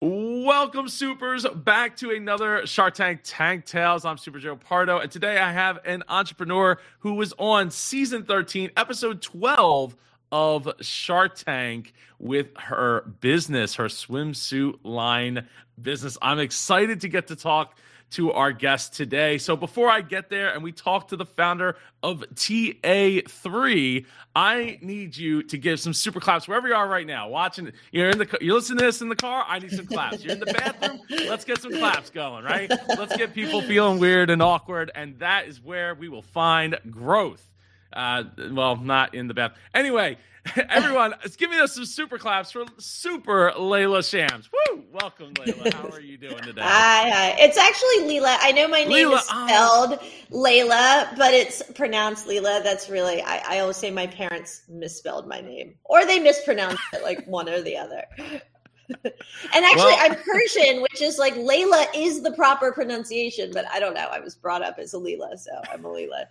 [0.00, 4.04] Welcome, supers, back to another Shark Tank Tank Tales.
[4.04, 8.70] I'm Super Joe Pardo, and today I have an entrepreneur who was on season 13,
[8.76, 9.96] episode 12
[10.30, 15.48] of Shark Tank with her business, her swimsuit line
[15.82, 16.16] business.
[16.22, 17.76] I'm excited to get to talk
[18.10, 19.38] to our guest today.
[19.38, 25.16] So before I get there and we talk to the founder of TA3, I need
[25.16, 27.28] you to give some super claps wherever you are right now.
[27.28, 29.44] Watching, you're in the, you're listening to this in the car.
[29.46, 30.24] I need some claps.
[30.24, 31.00] You're in the bathroom.
[31.28, 32.70] Let's get some claps going, right?
[32.88, 37.44] Let's get people feeling weird and awkward, and that is where we will find growth.
[37.92, 39.52] Uh, well, not in the bath.
[39.74, 40.18] Anyway,
[40.68, 44.48] everyone, give me some super claps for Super Leila Shams.
[44.52, 44.84] Woo!
[44.92, 45.70] Welcome, Leila.
[45.72, 46.62] How are you doing today?
[46.62, 47.36] Hi, hi.
[47.38, 48.36] It's actually Leela.
[48.40, 49.46] I know my name Leela, is oh.
[49.46, 50.06] spelled oh.
[50.30, 52.62] Leila, but it's pronounced Leela.
[52.62, 57.02] That's really, I, I always say my parents misspelled my name, or they mispronounced it,
[57.02, 58.04] like one or the other.
[58.24, 59.12] and
[59.52, 63.94] actually, well, I'm Persian, which is like Layla is the proper pronunciation, but I don't
[63.94, 64.08] know.
[64.10, 66.24] I was brought up as a Leela, so I'm a Leela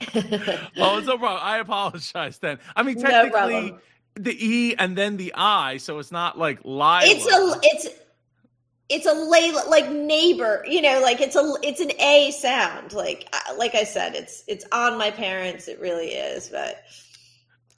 [0.14, 1.40] oh, it's no problem.
[1.42, 2.58] I apologize then.
[2.74, 3.78] I mean, technically, no
[4.14, 7.00] the E and then the I, so it's not like Lila.
[7.04, 7.88] It's a it's
[8.88, 12.92] it's a Layla like neighbor, you know, like it's a it's an A sound.
[12.92, 15.68] Like like I said, it's it's on my parents.
[15.68, 16.82] It really is, but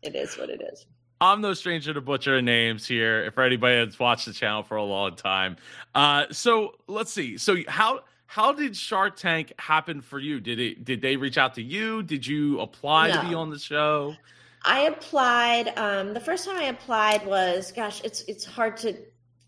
[0.03, 0.87] it is what it is.
[1.21, 3.23] I'm no stranger to butchering names here.
[3.25, 5.57] If for anybody that's watched the channel for a long time,
[5.95, 7.39] uh, so let's see.
[7.39, 8.01] So how
[8.33, 10.41] how did Shark Tank happen for you?
[10.41, 12.03] Did it did they reach out to you?
[12.03, 13.21] Did you apply no.
[13.21, 14.17] to be on the show?
[14.65, 15.77] I applied.
[15.77, 18.97] Um, the first time I applied was, gosh, it's it's hard to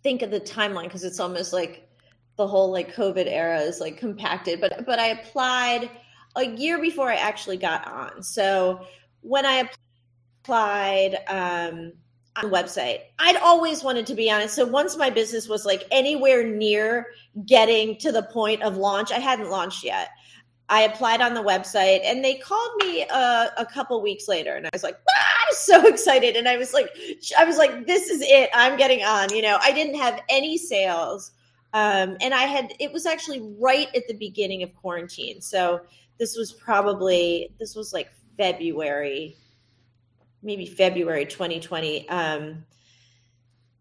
[0.02, 1.88] think of the timeline because it's almost like
[2.36, 4.60] the whole like COVID era is like compacted.
[4.60, 5.90] But but I applied
[6.36, 8.22] a year before I actually got on.
[8.22, 8.86] So
[9.22, 9.66] when I
[10.42, 11.94] applied, um,
[12.42, 13.00] website.
[13.18, 14.50] I'd always wanted to be on it.
[14.50, 17.06] So once my business was like anywhere near
[17.46, 20.10] getting to the point of launch, I hadn't launched yet.
[20.68, 24.66] I applied on the website and they called me uh, a couple weeks later and
[24.66, 26.36] I was like, ah, I was so excited.
[26.36, 26.88] And I was like,
[27.38, 28.50] I was like, this is it.
[28.54, 29.32] I'm getting on.
[29.34, 31.32] You know, I didn't have any sales.
[31.74, 35.40] Um, and I had, it was actually right at the beginning of quarantine.
[35.40, 35.80] So
[36.18, 39.36] this was probably, this was like February
[40.44, 42.08] maybe February 2020.
[42.08, 42.64] Um,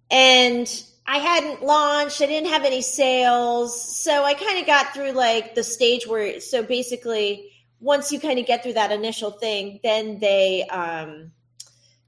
[0.09, 4.01] and I hadn't launched, I didn't have any sales.
[4.03, 8.39] So I kind of got through like the stage where, so basically, once you kind
[8.39, 11.31] of get through that initial thing, then they um,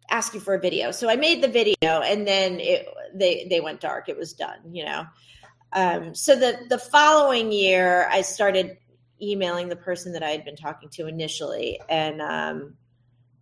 [0.10, 0.92] ask you for a video.
[0.92, 4.08] So I made the video and then it, they, they went dark.
[4.08, 5.06] It was done, you know.
[5.74, 8.78] Um, so the, the following year, I started
[9.22, 11.82] emailing the person that I had been talking to initially.
[11.90, 12.78] And, um,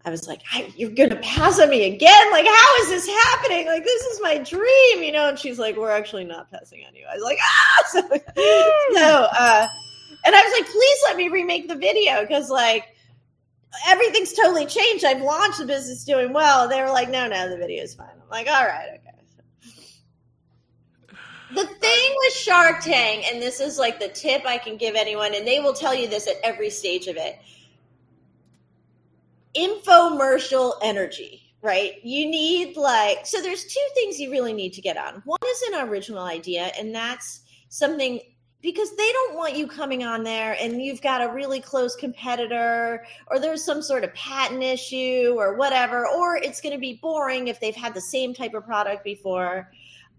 [0.05, 0.41] I was like,
[0.75, 2.31] you're going to pass on me again?
[2.31, 3.67] Like, how is this happening?
[3.67, 5.29] Like, this is my dream, you know?
[5.29, 7.05] And she's like, we're actually not passing on you.
[7.09, 7.83] I was like, ah!
[7.87, 9.67] So, so uh,
[10.25, 12.95] and I was like, please let me remake the video because, like,
[13.87, 15.05] everything's totally changed.
[15.05, 16.67] I've launched the business doing well.
[16.67, 18.09] They were like, no, no, the video is fine.
[18.09, 19.13] I'm like, all right, okay.
[21.55, 25.35] The thing with Shark Tank, and this is like the tip I can give anyone,
[25.35, 27.37] and they will tell you this at every stage of it
[29.55, 32.03] infomercial energy right?
[32.03, 35.23] You need like so there's two things you really need to get on.
[35.25, 38.19] One is an original idea and that's something
[38.61, 43.05] because they don't want you coming on there and you've got a really close competitor
[43.27, 47.47] or there's some sort of patent issue or whatever or it's going to be boring
[47.47, 49.71] if they've had the same type of product before.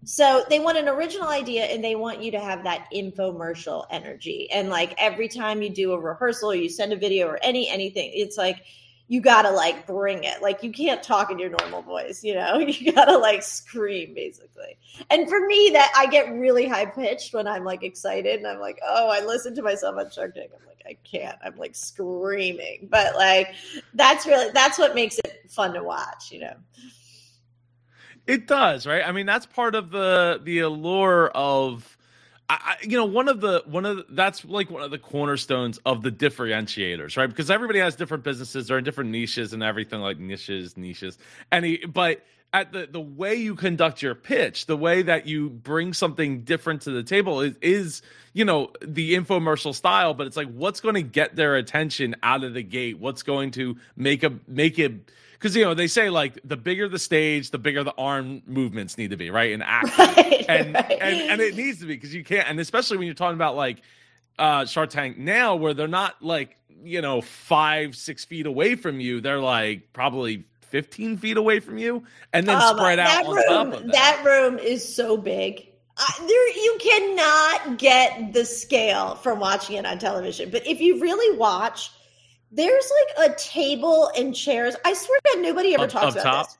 [0.03, 4.49] So they want an original idea and they want you to have that infomercial energy.
[4.51, 7.67] And like every time you do a rehearsal or you send a video or any
[7.69, 8.63] anything, it's like
[9.07, 10.41] you gotta like bring it.
[10.41, 12.57] Like you can't talk in your normal voice, you know.
[12.75, 14.77] You gotta like scream basically.
[15.09, 18.59] And for me, that I get really high pitched when I'm like excited and I'm
[18.59, 20.51] like, oh, I listen to myself on Shark Tank.
[20.53, 21.37] I'm like, I can't.
[21.43, 22.87] I'm like screaming.
[22.89, 23.53] But like
[23.93, 26.55] that's really that's what makes it fun to watch, you know.
[28.27, 29.03] It does, right?
[29.05, 31.94] I mean, that's part of the the allure of
[32.47, 35.79] I, you know, one of the one of the, that's like one of the cornerstones
[35.85, 37.27] of the differentiators, right?
[37.27, 41.17] Because everybody has different businesses, they're in different niches and everything, like niches, niches.
[41.51, 45.93] And but at the the way you conduct your pitch, the way that you bring
[45.93, 48.01] something different to the table is is
[48.33, 50.13] you know the infomercial style.
[50.13, 52.99] But it's like what's going to get their attention out of the gate?
[52.99, 55.11] What's going to make a make it
[55.45, 58.97] because you know they say like the bigger the stage, the bigger the arm movements
[58.97, 59.53] need to be, right?
[59.53, 60.97] And act, right, and, right.
[60.99, 63.55] and and it needs to be because you can't, and especially when you're talking about
[63.55, 63.83] like
[64.39, 68.99] uh Shark Tank now, where they're not like you know five six feet away from
[68.99, 72.03] you, they're like probably 15 feet away from you
[72.33, 73.91] and then um, spread out on room, top of that.
[73.91, 75.67] That room is so big.
[75.95, 80.49] Uh, there, you cannot get the scale from watching it on television.
[80.49, 81.91] But if you really watch,
[82.55, 84.75] there's like a table and chairs.
[84.85, 86.47] I swear to God, nobody ever up, talks up about top?
[86.47, 86.57] this.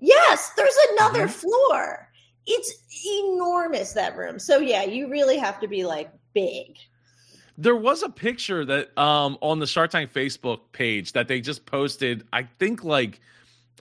[0.00, 1.30] Yes, there's another mm-hmm.
[1.30, 2.08] floor.
[2.46, 2.72] It's
[3.24, 4.38] enormous that room.
[4.38, 6.76] So yeah, you really have to be like big.
[7.56, 11.66] There was a picture that um on the Shark Tank Facebook page that they just
[11.66, 12.26] posted.
[12.32, 13.20] I think like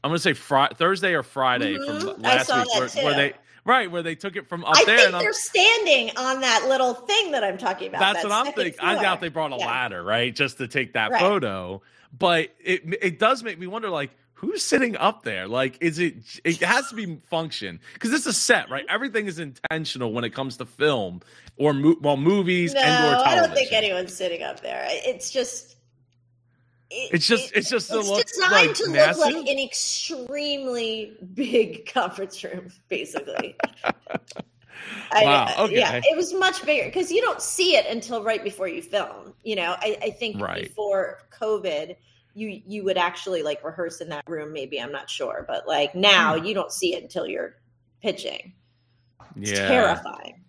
[0.04, 2.07] I'm gonna say Friday, Thursday or Friday mm-hmm.
[2.07, 3.33] from last week, where, where, they
[3.67, 4.97] right where they took it from up I there.
[4.97, 7.99] I think they're standing on that little thing that I'm talking about.
[7.99, 8.79] That's that what I'm thinking.
[8.79, 8.91] Floor.
[8.91, 9.67] I doubt they brought a yeah.
[9.67, 11.21] ladder, right, just to take that right.
[11.21, 11.81] photo.
[12.17, 15.47] But it it does make me wonder, like who's sitting up there?
[15.47, 16.15] Like, is it?
[16.43, 18.85] It has to be function because this is a set, right?
[18.85, 18.95] Mm-hmm.
[18.95, 21.21] Everything is intentional when it comes to film
[21.57, 23.39] or mo- well, movies no, and or television.
[23.39, 24.85] I don't think anyone's sitting up there.
[24.87, 25.76] It's just.
[26.89, 29.17] It, it's just it's just it's look designed like to massive.
[29.17, 33.55] look like an extremely big conference room, basically.
[35.11, 35.53] I, wow.
[35.65, 35.79] Okay.
[35.79, 39.33] Yeah, it was much bigger because you don't see it until right before you film.
[39.43, 40.63] You know, I, I think right.
[40.63, 41.95] before COVID,
[42.37, 45.95] you you would actually like rehearse in that room maybe i'm not sure but like
[45.95, 46.45] now hmm.
[46.45, 47.55] you don't see it until you're
[48.01, 48.53] pitching
[49.35, 50.43] it's yeah terrifying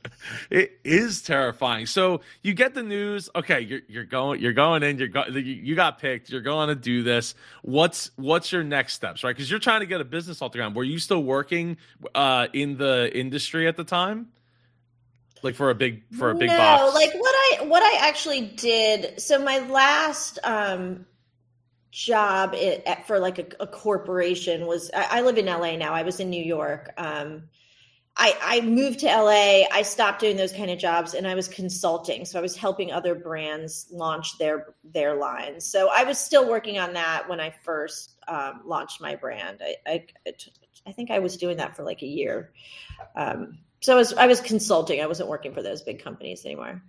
[0.50, 1.86] it is terrifying.
[1.86, 3.28] So you get the news.
[3.34, 6.74] Okay you're, you're going you're going in you're go, you got picked you're going to
[6.74, 7.34] do this.
[7.62, 9.34] What's what's your next steps right?
[9.34, 10.74] Because you're trying to get a business off the ground.
[10.74, 11.76] Were you still working
[12.14, 14.28] uh in the industry at the time?
[15.42, 16.94] Like for a big for a big no, box?
[16.94, 21.04] like what i what i actually did so my last um
[21.92, 25.92] job at, for like a, a corporation was I, I, live in LA now.
[25.92, 26.90] I was in New York.
[26.96, 27.42] Um,
[28.16, 29.62] I, I moved to LA.
[29.72, 32.24] I stopped doing those kind of jobs and I was consulting.
[32.24, 35.64] So I was helping other brands launch their their lines.
[35.64, 39.62] So I was still working on that when I first um, launched my brand.
[39.62, 40.06] I, I,
[40.86, 42.52] I think I was doing that for like a year.
[43.16, 45.00] Um, so I was I was consulting.
[45.00, 46.82] I wasn't working for those big companies anymore.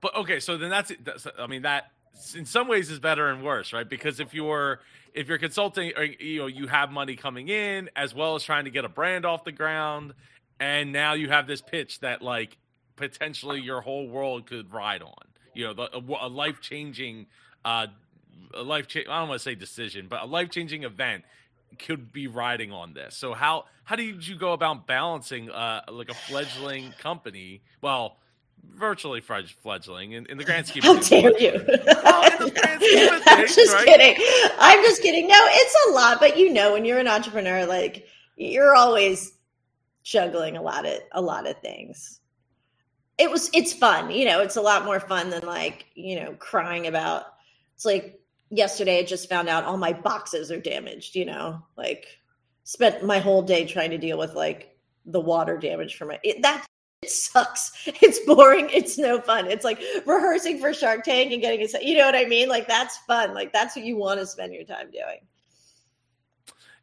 [0.00, 1.92] But okay, so then that's, that's I mean that
[2.34, 3.88] in some ways is better and worse, right?
[3.88, 4.80] Because if you're
[5.16, 8.66] if you're consulting, or, you know, you have money coming in as well as trying
[8.66, 10.12] to get a brand off the ground,
[10.60, 12.58] and now you have this pitch that like
[12.96, 15.24] potentially your whole world could ride on.
[15.54, 17.26] You know, the, a, a life changing,
[17.64, 17.86] uh,
[18.54, 21.24] a life cha- I don't want to say decision, but a life changing event
[21.78, 23.16] could be riding on this.
[23.16, 27.62] So how how did you go about balancing uh, like a fledgling company?
[27.80, 28.18] Well
[28.74, 30.82] virtually fledgling in, in the grand scheme.
[30.82, 31.52] How dare you?
[32.78, 33.86] things, I'm just right?
[33.86, 34.24] kidding.
[34.58, 35.26] I'm just kidding.
[35.26, 39.32] No, it's a lot, but you know, when you're an entrepreneur, like you're always
[40.02, 42.20] juggling a lot of a lot of things.
[43.18, 44.40] It was it's fun, you know.
[44.40, 47.24] It's a lot more fun than like you know crying about.
[47.74, 48.20] It's like
[48.50, 49.00] yesterday.
[49.00, 51.16] I just found out all my boxes are damaged.
[51.16, 52.06] You know, like
[52.64, 54.76] spent my whole day trying to deal with like
[55.06, 56.20] the water damage from it.
[56.24, 56.66] it that
[57.02, 57.72] it sucks.
[58.02, 58.68] It's boring.
[58.70, 59.46] It's no fun.
[59.46, 61.82] It's like rehearsing for Shark Tank and getting it.
[61.82, 62.48] You know what I mean?
[62.48, 63.34] Like that's fun.
[63.34, 65.20] Like that's what you want to spend your time doing.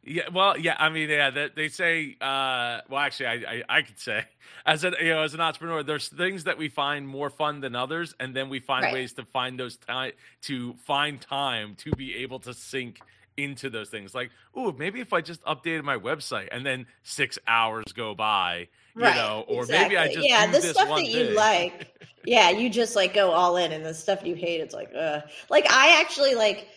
[0.06, 0.76] Yeah, well, yeah.
[0.78, 1.30] I mean, yeah.
[1.30, 4.24] They, they say, uh, well, actually, I, I, I could say,
[4.66, 7.74] as an you know, as an entrepreneur, there's things that we find more fun than
[7.74, 8.92] others, and then we find right.
[8.92, 10.12] ways to find those time
[10.42, 13.00] to find time to be able to sink
[13.36, 14.14] into those things.
[14.14, 18.68] Like, oh, maybe if I just updated my website, and then six hours go by,
[18.96, 19.96] you right, know, or exactly.
[19.96, 21.34] maybe I just yeah, the stuff that you thing.
[21.34, 21.88] like,
[22.24, 25.20] yeah, you just like go all in, and the stuff you hate, it's like, uh,
[25.50, 26.68] like I actually like.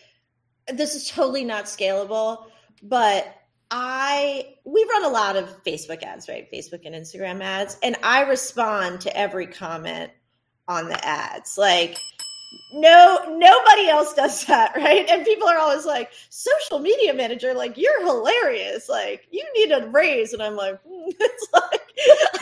[0.70, 2.44] This is totally not scalable,
[2.82, 3.34] but
[3.70, 6.50] I we run a lot of Facebook ads, right?
[6.52, 10.10] Facebook and Instagram ads, and I respond to every comment
[10.66, 11.98] on the ads, like
[12.72, 17.76] no nobody else does that right and people are always like social media manager like
[17.76, 21.06] you're hilarious like you need a raise and i'm like mm.
[21.20, 21.87] it's like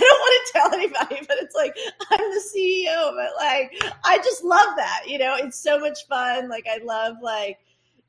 [0.08, 1.76] don't want to tell anybody but it's like
[2.10, 3.72] i'm the ceo but like
[4.04, 5.36] i just love that you know?
[5.38, 6.48] It's so much fun.
[6.48, 7.58] Like i love like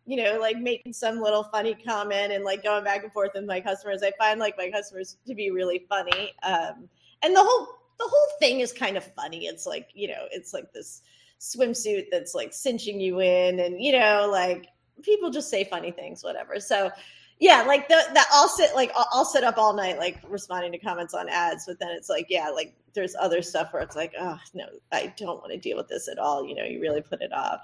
[0.06, 3.46] you know like making some little funny comment and like going back and forth with
[3.46, 4.01] my customers.
[4.04, 6.88] I find like my customers to be really funny um
[7.24, 7.68] and the whole
[8.00, 9.46] the whole thing is kind of funny.
[9.46, 11.01] It's like you know it's like this
[11.39, 14.68] swimsuit that's like cinching you in and you know like
[15.04, 16.60] people just say funny things whatever.
[16.60, 16.92] So
[17.39, 20.72] yeah like the that i'll sit like I'll, I'll sit up all night like responding
[20.72, 23.96] to comments on ads but then it's like yeah like there's other stuff where it's
[23.96, 26.82] like oh no i don't want to deal with this at all you know you
[26.82, 27.62] really put it off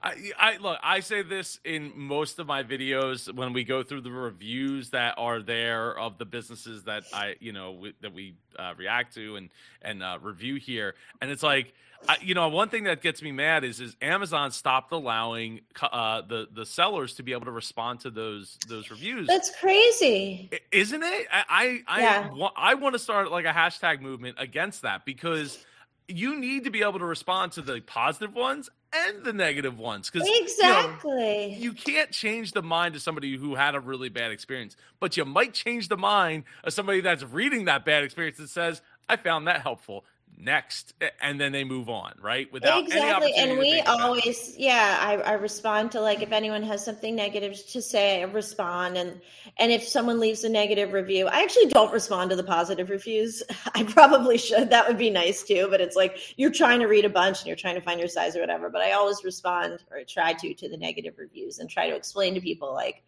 [0.00, 0.78] I, I look.
[0.82, 5.14] I say this in most of my videos when we go through the reviews that
[5.18, 9.50] are there of the businesses that I, you know, that we uh, react to and
[9.82, 11.74] and uh, review here, and it's like,
[12.08, 16.22] I, you know, one thing that gets me mad is is Amazon stopped allowing uh,
[16.22, 19.26] the the sellers to be able to respond to those those reviews.
[19.26, 21.26] That's crazy, isn't it?
[21.32, 22.30] I I yeah.
[22.32, 25.58] I, I want to start like a hashtag movement against that because
[26.06, 30.10] you need to be able to respond to the positive ones and the negative ones
[30.10, 34.08] because exactly you, know, you, can't change the mind of somebody who had a really
[34.08, 38.38] bad experience but you might change the mind of somebody that's reading that bad experience
[38.38, 40.04] that says i found that helpful
[40.40, 42.52] next and then they move on right?
[42.52, 47.16] Without exactly and we always yeah I, I respond to like if anyone has something
[47.16, 49.20] negative to say i respond and
[49.56, 53.42] and if someone leaves a negative review i actually don't respond to the positive reviews.
[53.74, 57.04] I probably should that would be nice too but it's like you're trying to read
[57.04, 59.82] a bunch and you're trying to find your size or whatever but i always respond
[59.90, 63.02] or try to to the negative reviews and try to explain to people like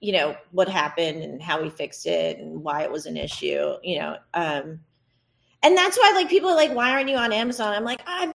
[0.00, 3.74] you know what happened and how we fixed it and why it was an issue
[3.82, 4.80] you know um
[5.62, 7.72] and that's why like people are like why aren't you on amazon?
[7.74, 8.32] I'm like i'm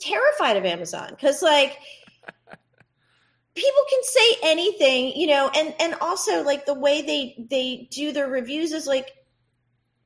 [0.00, 1.10] terrified of amazon.
[1.10, 1.78] Because like
[3.54, 8.12] people can say anything you know and and also like the way they they do
[8.12, 9.12] their reviews is like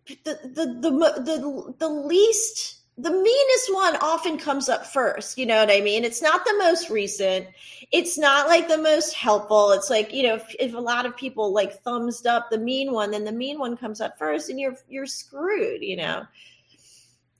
[0.06, 0.90] the the the
[1.22, 6.04] the, the least the meanest one often comes up first you know what i mean?
[6.04, 7.46] It's not the most recent.
[7.90, 9.70] It's not like the most helpful.
[9.70, 12.92] It's like you know if, if a lot of people like thumbs up the mean
[12.92, 16.26] one then the mean one comes up first and you're you're screwed you know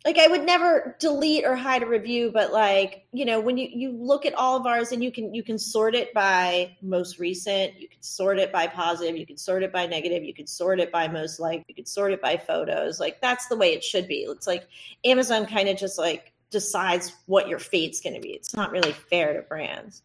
[0.05, 3.69] like I would never delete or hide a review, but like, you know, when you,
[3.73, 7.19] you look at all of ours and you can you can sort it by most
[7.19, 10.47] recent, you can sort it by positive, you can sort it by negative, you can
[10.47, 13.01] sort it by most liked, you can sort it by photos.
[13.01, 14.21] Like that's the way it should be.
[14.21, 14.69] It's like
[15.05, 18.31] Amazon kind of just like decides what your fate's gonna be.
[18.31, 20.03] It's not really fair to brands.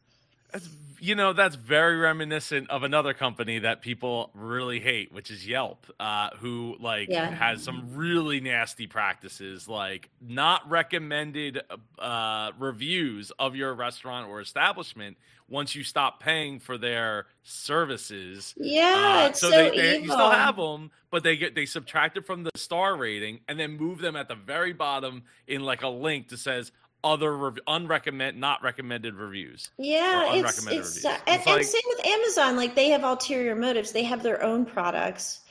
[0.51, 0.67] That's
[1.03, 5.85] you know that's very reminiscent of another company that people really hate, which is Yelp,
[5.99, 7.29] uh, who like yeah.
[7.29, 11.61] has some really nasty practices, like not recommended
[11.99, 15.17] uh, reviews of your restaurant or establishment
[15.49, 18.53] once you stop paying for their services.
[18.55, 22.15] Yeah, uh, so, so they, they, you still have them, but they get they subtract
[22.15, 25.81] it from the star rating and then move them at the very bottom in like
[25.81, 26.71] a link that says
[27.03, 29.69] other rev- unrecommend not recommended reviews.
[29.77, 32.55] Yeah, it's, it's uh, and, like, and same with Amazon.
[32.55, 33.91] Like they have ulterior motives.
[33.91, 35.41] They have their own products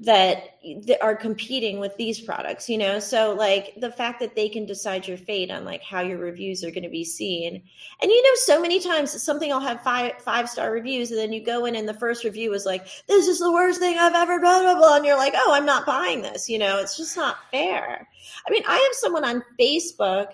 [0.00, 2.68] that, that are competing with these products.
[2.68, 6.00] You know, so like the fact that they can decide your fate on like how
[6.00, 7.62] your reviews are going to be seen.
[8.00, 11.32] And you know, so many times something will have five five star reviews, and then
[11.32, 14.14] you go in and the first review is like, "This is the worst thing I've
[14.14, 16.96] ever done," blah, blah, and you're like, "Oh, I'm not buying this." You know, it's
[16.96, 18.06] just not fair.
[18.46, 20.28] I mean, I have someone on Facebook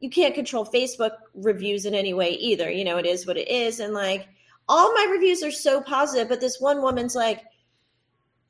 [0.00, 2.70] you can't control Facebook reviews in any way either.
[2.70, 3.80] You know, it is what it is.
[3.80, 4.28] And like
[4.68, 7.42] all my reviews are so positive, but this one woman's like,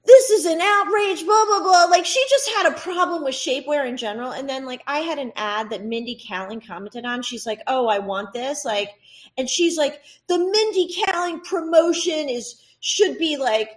[0.05, 1.85] this is an outrage, blah, blah, blah.
[1.85, 4.33] Like she just had a problem with shapewear in general.
[4.33, 7.23] And then like I had an ad that Mindy Kaling commented on.
[7.23, 8.65] She's like, oh, I want this.
[8.65, 8.91] Like,
[9.37, 13.71] and she's like, the Mindy Kaling promotion is should be like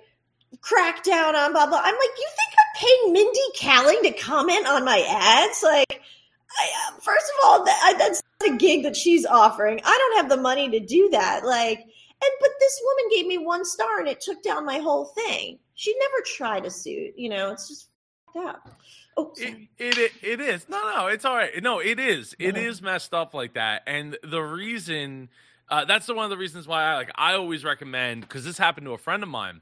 [0.62, 1.82] cracked down on blah blah.
[1.84, 5.64] I'm like, you think I'm paying Mindy Kaling to comment on my ads?
[5.64, 6.02] Like
[6.60, 9.80] I, uh, first of all, that, that's a gig that she's offering.
[9.84, 11.46] I don't have the money to do that.
[11.46, 15.06] Like, and but this woman gave me one star and it took down my whole
[15.06, 15.60] thing.
[15.76, 17.14] She never tried a suit.
[17.16, 17.90] You know, it's just
[18.36, 18.70] up.
[19.18, 22.62] Oh, it, it, it is no no it's all right no it is it yeah.
[22.62, 25.28] is messed up like that and the reason
[25.68, 28.58] uh, that's the one of the reasons why I like I always recommend because this
[28.58, 29.60] happened to a friend of mine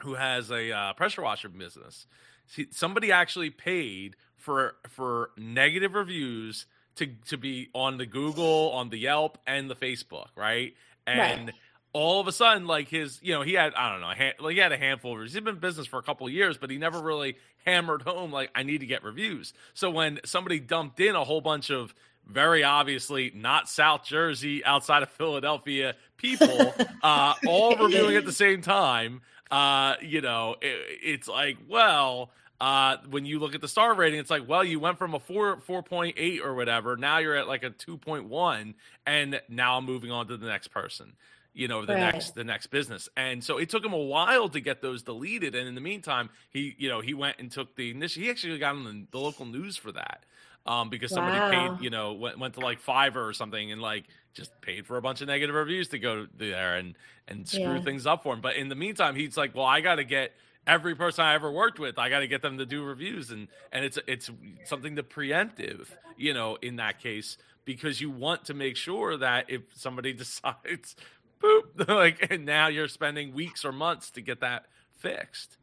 [0.00, 2.06] who has a uh, pressure washer business.
[2.46, 4.16] See, somebody actually paid
[4.46, 9.74] for for negative reviews to to be on the Google, on the Yelp, and the
[9.74, 10.72] Facebook, right?
[11.04, 11.54] And right.
[11.92, 14.54] all of a sudden, like his, you know, he had I don't know, hand, like
[14.54, 15.34] he had a handful of reviews.
[15.34, 18.30] He'd been in business for a couple of years, but he never really hammered home
[18.30, 19.52] like I need to get reviews.
[19.74, 21.92] So when somebody dumped in a whole bunch of
[22.24, 26.72] very obviously not South Jersey, outside of Philadelphia people,
[27.02, 29.22] uh, all reviewing at the same time.
[29.50, 34.18] Uh, you know, it, it's like, well, uh, when you look at the star rating,
[34.18, 36.96] it's like, well, you went from a four four point eight or whatever.
[36.96, 38.74] Now you're at like a two point one,
[39.06, 41.14] and now I'm moving on to the next person.
[41.52, 42.00] You know, the right.
[42.12, 45.54] next the next business, and so it took him a while to get those deleted.
[45.54, 48.22] And in the meantime, he you know he went and took the initial.
[48.22, 50.24] He actually got on the, the local news for that.
[50.66, 51.76] Um, because somebody wow.
[51.76, 54.02] paid, you know, went, went to like Fiverr or something and like
[54.34, 56.96] just paid for a bunch of negative reviews to go there and
[57.28, 57.80] and screw yeah.
[57.82, 58.40] things up for him.
[58.40, 60.32] But in the meantime, he's like, well, I got to get
[60.66, 63.48] every person I ever worked with, I got to get them to do reviews, and
[63.72, 64.30] and it's it's
[64.64, 67.38] something to preemptive, you know, in that case.
[67.64, 70.96] because you want to make sure that if somebody decides,
[71.42, 74.66] boop, like, and now you're spending weeks or months to get that
[74.98, 75.58] fixed.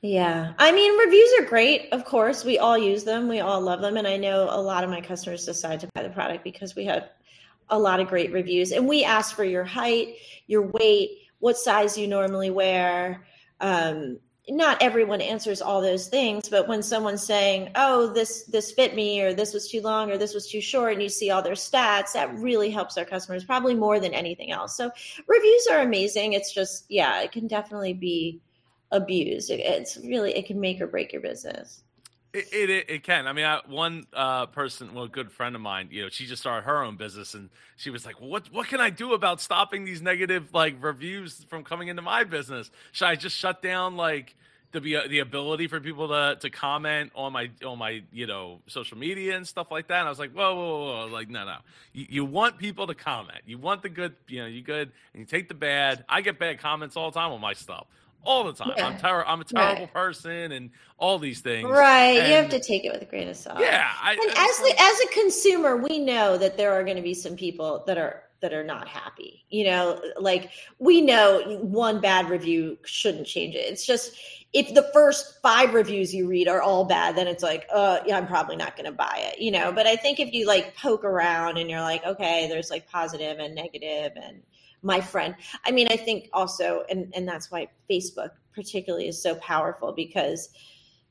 [0.00, 0.52] Yeah.
[0.58, 1.88] I mean, reviews are great.
[1.92, 3.26] Of course, we all use them.
[3.26, 3.96] We all love them.
[3.96, 6.84] And I know a lot of my customers decide to buy the product because we
[6.84, 7.08] had
[7.70, 8.72] a lot of great reviews.
[8.72, 13.24] And we ask for your height, your weight, what size you normally wear.
[13.60, 18.94] Um, not everyone answers all those things, but when someone's saying, "Oh, this this fit
[18.94, 21.42] me," or "This was too long," or "This was too short," and you see all
[21.42, 24.76] their stats, that really helps our customers probably more than anything else.
[24.76, 24.90] So
[25.26, 26.34] reviews are amazing.
[26.34, 28.40] It's just, yeah, it can definitely be
[28.90, 29.50] abused.
[29.50, 31.83] It's really it can make or break your business.
[32.34, 33.28] It, it, it can.
[33.28, 36.26] I mean, I, one uh, person, well, a good friend of mine, you know, she
[36.26, 39.40] just started her own business, and she was like, "What what can I do about
[39.40, 42.72] stopping these negative like reviews from coming into my business?
[42.90, 44.34] Should I just shut down like
[44.72, 48.98] the the ability for people to to comment on my on my you know social
[48.98, 51.58] media and stuff like that?" And I was like, "Whoa, whoa, whoa, like no, no.
[51.92, 53.42] You, you want people to comment.
[53.46, 56.04] You want the good, you know, you good, and you take the bad.
[56.08, 57.86] I get bad comments all the time on my stuff."
[58.24, 58.72] All the time.
[58.76, 58.86] Yeah.
[58.86, 59.92] I'm ter- I'm a terrible right.
[59.92, 61.68] person, and all these things.
[61.68, 63.60] Right, and, you have to take it with a grain of salt.
[63.60, 66.96] Yeah, I, and I, as the, as a consumer, we know that there are going
[66.96, 69.44] to be some people that are that are not happy.
[69.48, 73.60] You know, like we know one bad review shouldn't change it.
[73.70, 74.16] It's just
[74.52, 78.16] if the first five reviews you read are all bad, then it's like, uh, yeah,
[78.16, 79.40] I'm probably not going to buy it.
[79.40, 82.70] You know, but I think if you like poke around and you're like, okay, there's
[82.70, 84.42] like positive and negative and
[84.84, 85.34] my friend.
[85.64, 90.50] I mean, I think also, and, and that's why Facebook particularly is so powerful because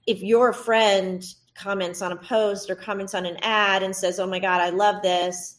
[0.08, 1.25] if your friend
[1.56, 4.70] comments on a post or comments on an ad and says, oh my God, I
[4.70, 5.58] love this,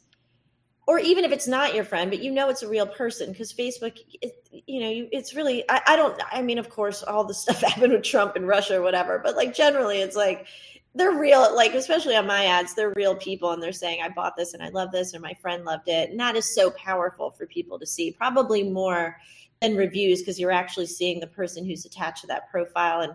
[0.87, 3.52] or even if it's not your friend, but you know it's a real person because
[3.52, 7.35] Facebook, it, you know, it's really, I, I don't, I mean, of course, all the
[7.35, 10.47] stuff happened with Trump and Russia or whatever, but like generally it's like,
[10.94, 14.36] they're real like especially on my ads they're real people and they're saying i bought
[14.36, 16.10] this and i love this or my friend loved it.
[16.10, 19.16] And that is so powerful for people to see probably more
[19.60, 23.00] than reviews because you're actually seeing the person who's attached to that profile.
[23.00, 23.12] And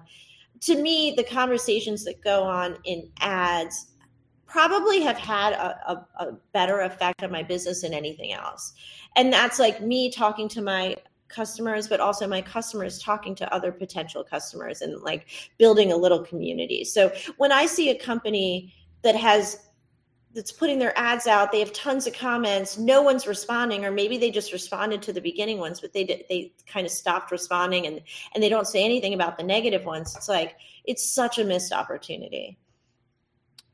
[0.62, 3.88] to me the conversations that go on in ads
[4.46, 8.74] probably have had a, a, a better effect on my business than anything else.
[9.16, 10.96] And that's like me talking to my
[11.30, 16.24] customers but also my customers talking to other potential customers and like building a little
[16.24, 16.84] community.
[16.84, 19.70] So when i see a company that has
[20.34, 24.18] that's putting their ads out they have tons of comments no one's responding or maybe
[24.18, 27.88] they just responded to the beginning ones but they did, they kind of stopped responding
[27.88, 28.02] and
[28.34, 31.72] and they don't say anything about the negative ones it's like it's such a missed
[31.72, 32.58] opportunity.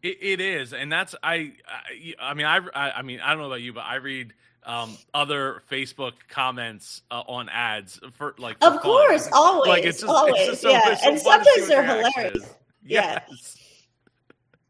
[0.01, 3.47] It, it is and that's I, I i mean I, I mean i don't know
[3.47, 4.33] about you but i read
[4.65, 8.59] um, other Facebook comments uh, on ads for like.
[8.59, 10.95] For of course, always, like it's just, always, it's just so, yeah.
[10.95, 12.55] So and sometimes they're hilarious.
[12.83, 13.21] Yes.
[13.27, 13.55] Yeah.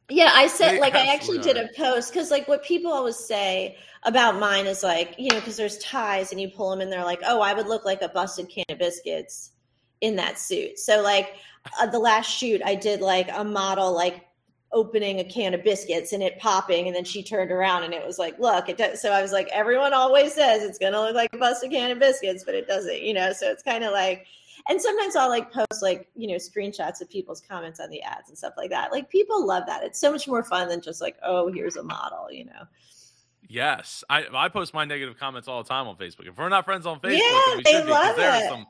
[0.08, 3.78] Yeah, I said like I actually did a post because like what people always say
[4.04, 7.04] about mine is like you know because there's ties and you pull them and they're
[7.04, 9.52] like oh I would look like a busted can of biscuits
[10.02, 10.78] in that suit.
[10.78, 11.34] So like
[11.82, 14.28] uh, the last shoot I did like a model like
[14.76, 18.06] opening a can of biscuits and it popping and then she turned around and it
[18.06, 21.00] was like look it does so i was like everyone always says it's going to
[21.00, 23.86] look like a busted can of biscuits but it doesn't you know so it's kind
[23.86, 24.28] of like
[24.68, 28.28] and sometimes i'll like post like you know screenshots of people's comments on the ads
[28.28, 31.00] and stuff like that like people love that it's so much more fun than just
[31.00, 32.68] like oh here's a model you know
[33.48, 36.28] Yes, I I post my negative comments all the time on Facebook.
[36.28, 38.26] If we're not friends on Facebook, yeah, we they should love be, it.
[38.26, 38.66] There are some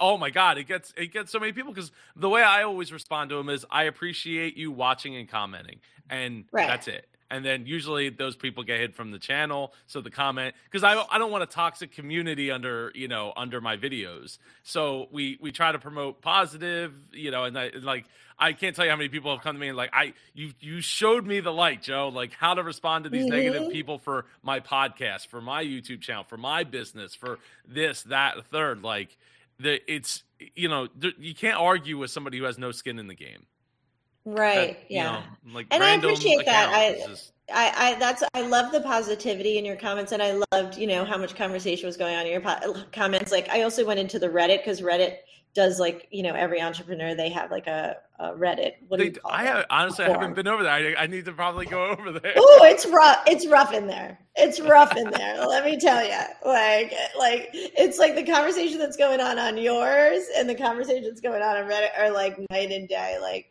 [0.00, 2.92] Oh my god, it gets it gets so many people because the way I always
[2.92, 6.66] respond to them is I appreciate you watching and commenting, and right.
[6.66, 7.08] that's it.
[7.30, 11.04] And then usually those people get hit from the channel, so the comment because I
[11.10, 14.38] I don't want a toxic community under you know under my videos.
[14.62, 18.06] So we we try to promote positive, you know, and, I, and like
[18.38, 20.52] I can't tell you how many people have come to me and like I you
[20.60, 23.34] you showed me the light, Joe, like how to respond to these mm-hmm.
[23.34, 28.46] negative people for my podcast, for my YouTube channel, for my business, for this, that,
[28.46, 29.16] third, like
[29.60, 30.22] that it's
[30.54, 33.46] you know you can't argue with somebody who has no skin in the game.
[34.24, 35.04] Right that, yeah.
[35.12, 35.22] know,
[35.54, 36.68] like and i appreciate that.
[36.68, 37.32] I, just...
[37.52, 41.04] I i that's i love the positivity in your comments and i loved you know
[41.04, 44.18] how much conversation was going on in your po- comments like i also went into
[44.18, 45.16] the reddit because reddit
[45.54, 48.74] does like you know every entrepreneur they have like a, a Reddit.
[48.86, 50.72] What do you call I have, honestly I haven't been over there.
[50.72, 52.34] I, I need to probably go over there.
[52.36, 53.22] Oh, it's rough.
[53.26, 54.18] It's rough in there.
[54.36, 55.44] It's rough in there.
[55.46, 56.18] Let me tell you.
[56.44, 61.20] Like like it's like the conversation that's going on on yours and the conversation that's
[61.20, 63.18] going on on Reddit are like night and day.
[63.20, 63.46] Like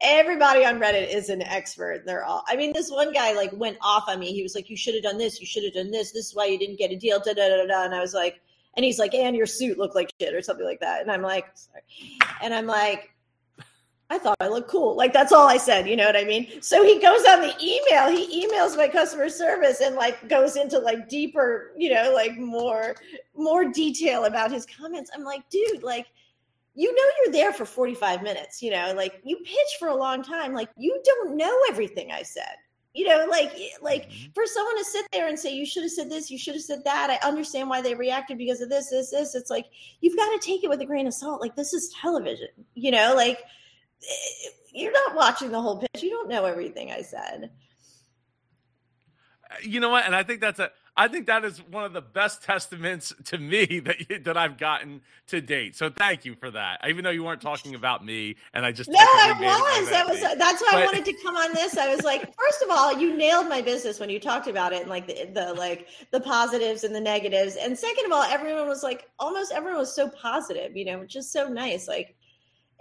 [0.00, 2.04] everybody on Reddit is an expert.
[2.06, 2.44] They're all.
[2.48, 4.32] I mean, this one guy like went off on me.
[4.32, 5.40] He was like, "You should have done this.
[5.40, 6.12] You should have done this.
[6.12, 7.84] This is why you didn't get a deal." Da da da da.
[7.84, 8.40] And I was like
[8.74, 11.00] and he's like, and your suit looked like shit or something like that.
[11.00, 11.82] And I'm like, sorry.
[12.42, 13.10] And I'm like,
[14.08, 14.96] I thought I looked cool.
[14.96, 15.88] Like that's all I said.
[15.88, 16.60] You know what I mean?
[16.60, 18.08] So he goes on the email.
[18.08, 22.96] He emails my customer service and like goes into like deeper, you know, like more
[23.36, 25.10] more detail about his comments.
[25.14, 26.06] I'm like, dude, like
[26.74, 28.62] you know you're there for 45 minutes.
[28.62, 30.52] You know, like you pitch for a long time.
[30.54, 32.56] Like you don't know everything I said.
[32.92, 34.32] You know, like eh, like mm-hmm.
[34.34, 36.62] for someone to sit there and say you should have said this, you should have
[36.62, 37.10] said that.
[37.10, 39.34] I understand why they reacted because of this, this, this.
[39.34, 39.66] It's like
[40.00, 41.40] you've got to take it with a grain of salt.
[41.40, 42.48] Like this is television.
[42.74, 43.38] You know, like
[44.02, 46.02] eh, you're not watching the whole pitch.
[46.02, 47.50] You don't know everything I said.
[49.48, 50.04] Uh, you know what?
[50.04, 50.70] And I think that's a
[51.00, 55.00] I think that is one of the best testaments to me that that I've gotten
[55.28, 55.74] to date.
[55.74, 56.86] So thank you for that.
[56.86, 59.32] Even though you weren't talking about me, and I just no, I
[59.80, 59.88] was.
[59.88, 61.78] That was that's why but, I wanted to come on this.
[61.78, 64.82] I was like, first of all, you nailed my business when you talked about it
[64.82, 67.56] and like the, the like the positives and the negatives.
[67.56, 70.76] And second of all, everyone was like, almost everyone was so positive.
[70.76, 71.88] You know, which is so nice.
[71.88, 72.14] Like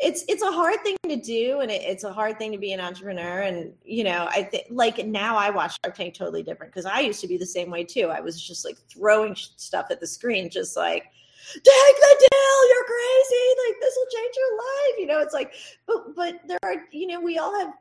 [0.02, 2.72] it's it's a hard thing to do and it, it's a hard thing to be
[2.72, 6.72] an entrepreneur and you know i think like now i watch shark tank totally different
[6.72, 8.08] because i used to be the same way too.
[8.08, 11.04] I was just like throwing stuff at the screen just like
[11.54, 15.54] take the deal you're crazy like this will change your life you know it's like
[15.88, 17.74] but but there are you know we all have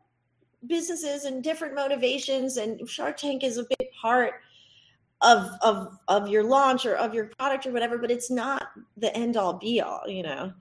[0.67, 4.35] businesses and different motivations and shark tank is a big part
[5.21, 9.15] of of of your launch or of your product or whatever but it's not the
[9.17, 10.53] end all be all you know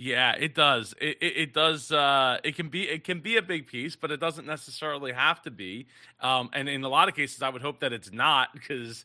[0.00, 0.94] yeah, it does.
[1.00, 1.90] It, it, it, does.
[1.90, 5.42] Uh, it can be it can be a big piece, but it doesn't necessarily have
[5.42, 5.88] to be.
[6.20, 9.04] Um, and in a lot of cases, I would hope that it's not because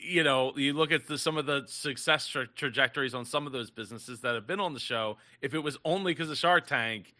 [0.00, 3.52] you know you look at the, some of the success tra- trajectories on some of
[3.52, 5.16] those businesses that have been on the show.
[5.42, 7.14] If it was only because of Shark Tank,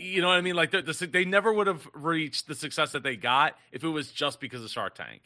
[0.00, 0.56] you know what I mean?
[0.56, 3.88] Like the, the, they never would have reached the success that they got if it
[3.88, 5.20] was just because of Shark Tank.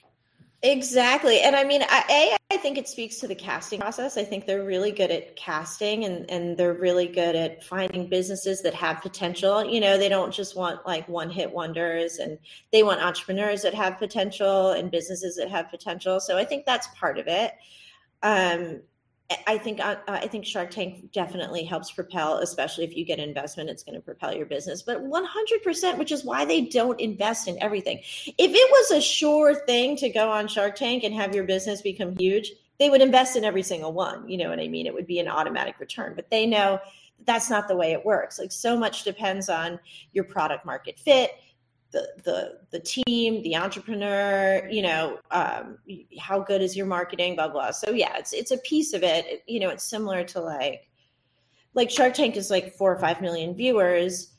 [0.62, 1.40] Exactly.
[1.40, 4.18] And I mean, I, a, I think it speaks to the casting process.
[4.18, 8.61] I think they're really good at casting and, and they're really good at finding businesses
[8.62, 9.64] that have potential.
[9.64, 12.38] You know, they don't just want like one hit wonders and
[12.73, 16.20] they want entrepreneurs that have potential and businesses that have potential.
[16.20, 17.53] So I think that's part of it.
[18.23, 18.83] Um,
[19.47, 23.71] I think uh, I think Shark Tank definitely helps propel, especially if you get investment,
[23.71, 24.83] it's going to propel your business.
[24.83, 27.99] But 100%, which is why they don't invest in everything.
[28.27, 31.81] If it was a sure thing to go on Shark Tank and have your business
[31.81, 34.29] become huge, they would invest in every single one.
[34.29, 34.87] You know what I mean?
[34.87, 36.14] It would be an automatic return.
[36.16, 36.81] But they know
[37.25, 38.38] that's not the way it works.
[38.38, 39.79] Like so much depends on
[40.12, 41.31] your product market fit
[41.92, 45.79] the the the team, the entrepreneur, you know, um,
[46.18, 47.70] how good is your marketing, blah blah.
[47.70, 49.26] So yeah, it's it's a piece of it.
[49.26, 49.42] it.
[49.46, 50.88] You know, it's similar to like
[51.74, 54.33] like Shark Tank is like four or five million viewers.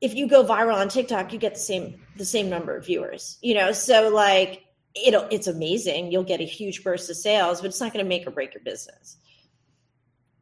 [0.00, 3.38] If you go viral on TikTok, you get the same the same number of viewers.
[3.40, 6.12] You know, so like it'll it's amazing.
[6.12, 8.54] You'll get a huge burst of sales, but it's not going to make or break
[8.54, 9.16] your business.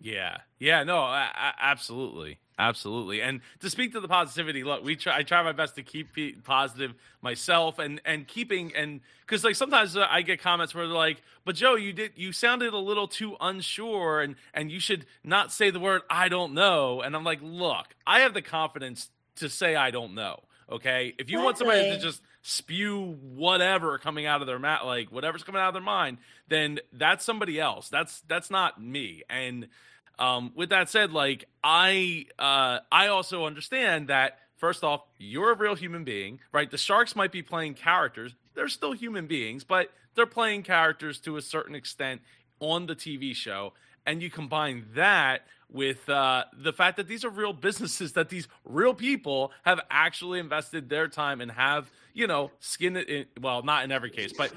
[0.01, 2.39] Yeah, yeah, no, I, I, absolutely.
[2.59, 3.21] Absolutely.
[3.21, 6.09] And to speak to the positivity, look, we try I try my best to keep
[6.45, 10.97] positive myself and and keeping and cuz like sometimes uh, I get comments where they're
[10.97, 15.07] like, "But Joe, you did you sounded a little too unsure and and you should
[15.25, 19.11] not say the word I don't know." And I'm like, "Look, I have the confidence
[19.37, 21.15] to say I don't know." Okay?
[21.19, 25.43] If you want somebody to just spew whatever coming out of their mat like whatever's
[25.43, 27.89] coming out of their mind, then that's somebody else.
[27.89, 29.25] That's that's not me.
[29.29, 29.69] And
[30.19, 35.57] um, with that said, like I uh, I also understand that first off, you're a
[35.57, 36.71] real human being, right?
[36.71, 41.37] The sharks might be playing characters; they're still human beings, but they're playing characters to
[41.37, 42.21] a certain extent
[42.61, 43.73] on the TV show.
[44.07, 48.47] And you combine that with uh, the fact that these are real businesses, that these
[48.65, 53.29] real people have actually invested their time and have, you know, skin it.
[53.41, 54.53] well, not in every case, but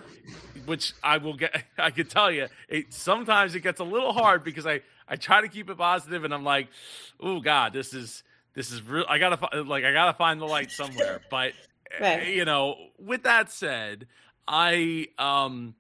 [0.66, 1.64] which I will get.
[1.78, 5.42] I can tell you, it sometimes it gets a little hard because I I try
[5.42, 6.68] to keep it positive, and I'm like,
[7.20, 9.06] oh God, this is this is real.
[9.08, 11.22] I gotta like I gotta find the light somewhere.
[11.30, 11.54] But
[12.00, 12.28] right.
[12.28, 14.08] you know, with that said,
[14.48, 15.76] I um,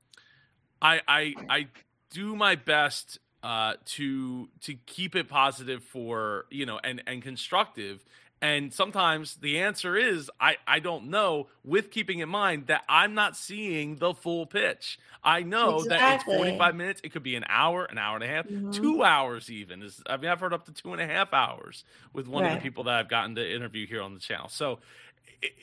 [0.82, 1.68] I I I
[2.12, 8.04] do my best uh to to keep it positive for you know and and constructive
[8.41, 13.15] and sometimes the answer is I, I don't know, with keeping in mind that I'm
[13.15, 15.00] not seeing the full pitch.
[15.23, 15.97] I know exactly.
[15.97, 17.02] that it's 45 minutes.
[17.04, 18.71] It could be an hour, an hour and a half, mm-hmm.
[18.71, 19.82] two hours even.
[19.82, 22.54] Is I mean, I've heard up to two and a half hours with one right.
[22.54, 24.50] of the people that I've gotten to interview here on the channel.
[24.50, 24.80] So,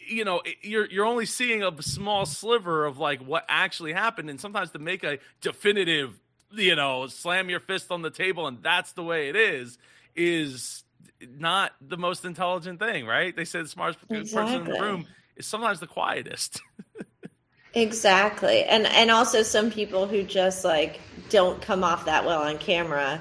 [0.07, 4.41] you know, you're you're only seeing a small sliver of like what actually happened, and
[4.41, 6.19] sometimes to make a definitive,
[6.51, 9.79] you know, slam your fist on the table and that's the way it is,
[10.17, 10.84] is
[11.39, 13.35] not the most intelligent thing, right?
[13.35, 14.59] They say the smartest exactly.
[14.59, 15.07] person in the room
[15.37, 16.61] is sometimes the quietest.
[17.75, 18.65] exactly.
[18.65, 23.21] And and also some people who just like don't come off that well on camera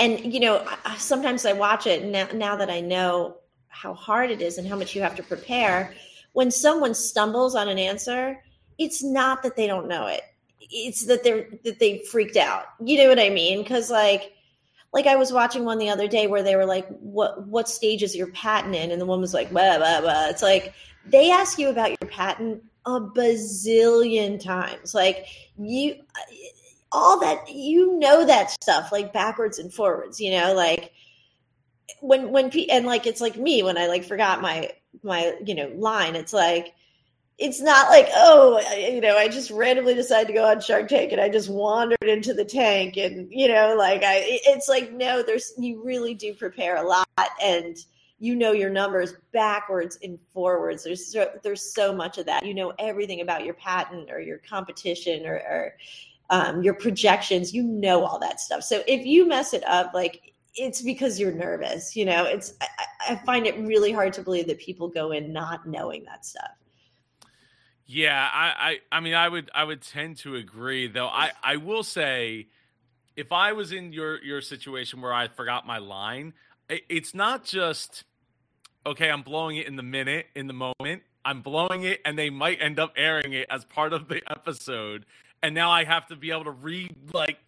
[0.00, 0.66] and you know,
[0.96, 3.36] sometimes I watch it now, now that I know
[3.68, 5.94] how hard it is and how much you have to prepare.
[6.32, 8.42] When someone stumbles on an answer,
[8.78, 10.22] it's not that they don't know it.
[10.58, 12.64] It's that they're that they freaked out.
[12.82, 13.62] You know what I mean?
[13.62, 14.32] Because like
[14.92, 18.02] like I was watching one the other day where they were like, "What what stage
[18.02, 20.74] is your patent in?" And the woman was like, "Blah blah blah." It's like
[21.06, 24.94] they ask you about your patent a bazillion times.
[24.94, 25.26] Like
[25.58, 25.96] you,
[26.90, 30.20] all that you know that stuff like backwards and forwards.
[30.20, 30.92] You know, like
[32.00, 34.70] when when and like it's like me when I like forgot my
[35.02, 36.16] my you know line.
[36.16, 36.74] It's like
[37.40, 41.10] it's not like oh you know i just randomly decided to go on shark tank
[41.10, 45.22] and i just wandered into the tank and you know like i it's like no
[45.22, 47.06] there's you really do prepare a lot
[47.42, 47.78] and
[48.20, 50.84] you know your numbers backwards and forwards.
[50.84, 52.44] There's so, there's so much of that.
[52.44, 55.76] You know everything about your patent or your competition or, or
[56.28, 57.52] um, your projections.
[57.52, 58.62] You know all that stuff.
[58.62, 62.66] So if you mess it up like it's because you're nervous you know it's I,
[63.10, 66.50] I find it really hard to believe that people go in not knowing that stuff
[67.92, 70.86] yeah, I, I, I mean, I would, I would tend to agree.
[70.86, 72.46] Though I, I will say,
[73.16, 76.32] if I was in your your situation where I forgot my line,
[76.68, 78.04] it, it's not just
[78.86, 79.10] okay.
[79.10, 81.02] I'm blowing it in the minute, in the moment.
[81.24, 85.04] I'm blowing it, and they might end up airing it as part of the episode.
[85.42, 87.38] And now I have to be able to read, like,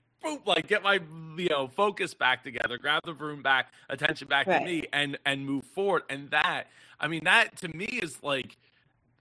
[0.45, 0.99] like get my
[1.37, 4.59] you know focus back together, grab the room back, attention back right.
[4.59, 6.03] to me, and and move forward.
[6.11, 6.65] And that,
[6.99, 8.57] I mean, that to me is like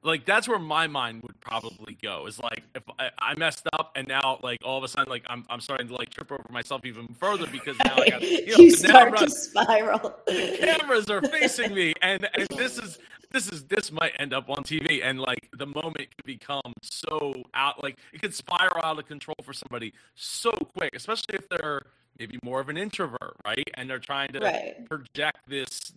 [0.04, 3.92] like that's where my mind would probably go is like if I, I, messed up
[3.96, 6.44] and now like all of a sudden like I'm, I'm starting to like trip over
[6.50, 10.16] myself even further because now I got you, know, you start to spiral.
[10.26, 13.00] The cameras are facing me and and this is
[13.32, 17.34] this is this might end up on TV and like the moment could become so
[17.54, 21.84] out like it could spiral out of control for somebody so quick, especially if they're
[22.20, 23.70] maybe more of an introvert, right?
[23.76, 24.86] And they're trying to right.
[24.88, 25.94] project this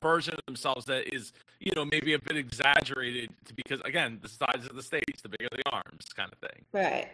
[0.00, 4.66] version of themselves that is, you know, maybe a bit exaggerated because again, the size
[4.68, 6.64] of the stage, the bigger the arms, kind of thing.
[6.72, 7.08] Right.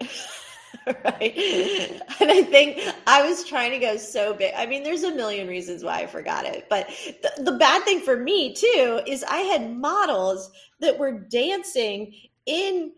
[0.87, 2.03] right.
[2.21, 4.53] And I think I was trying to go so big.
[4.57, 6.89] I mean, there's a million reasons why I forgot it, but
[7.23, 12.13] the, the bad thing for me too is I had models that were dancing
[12.47, 12.93] in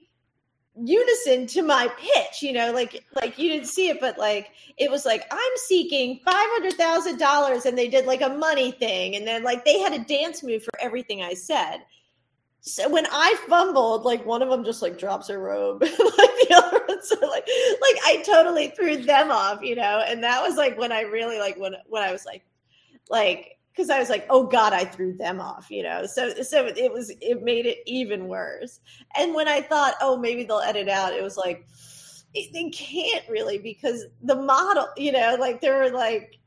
[0.84, 4.90] unison to my pitch you know like like you didn't see it but like it
[4.90, 9.64] was like i'm seeking $500000 and they did like a money thing and then like
[9.64, 11.78] they had a dance move for everything i said.
[12.60, 16.54] So when i fumbled like one of them just like drops her robe like the
[16.54, 17.48] other ones are like
[17.80, 21.38] like i totally threw them off you know and that was like when i really
[21.38, 22.44] like when when i was like
[23.08, 26.04] like because I was like, oh God, I threw them off, you know.
[26.04, 28.80] So so it was it made it even worse.
[29.16, 31.64] And when I thought, oh, maybe they'll edit out, it was like
[32.34, 36.40] they can't really because the model, you know, like there were like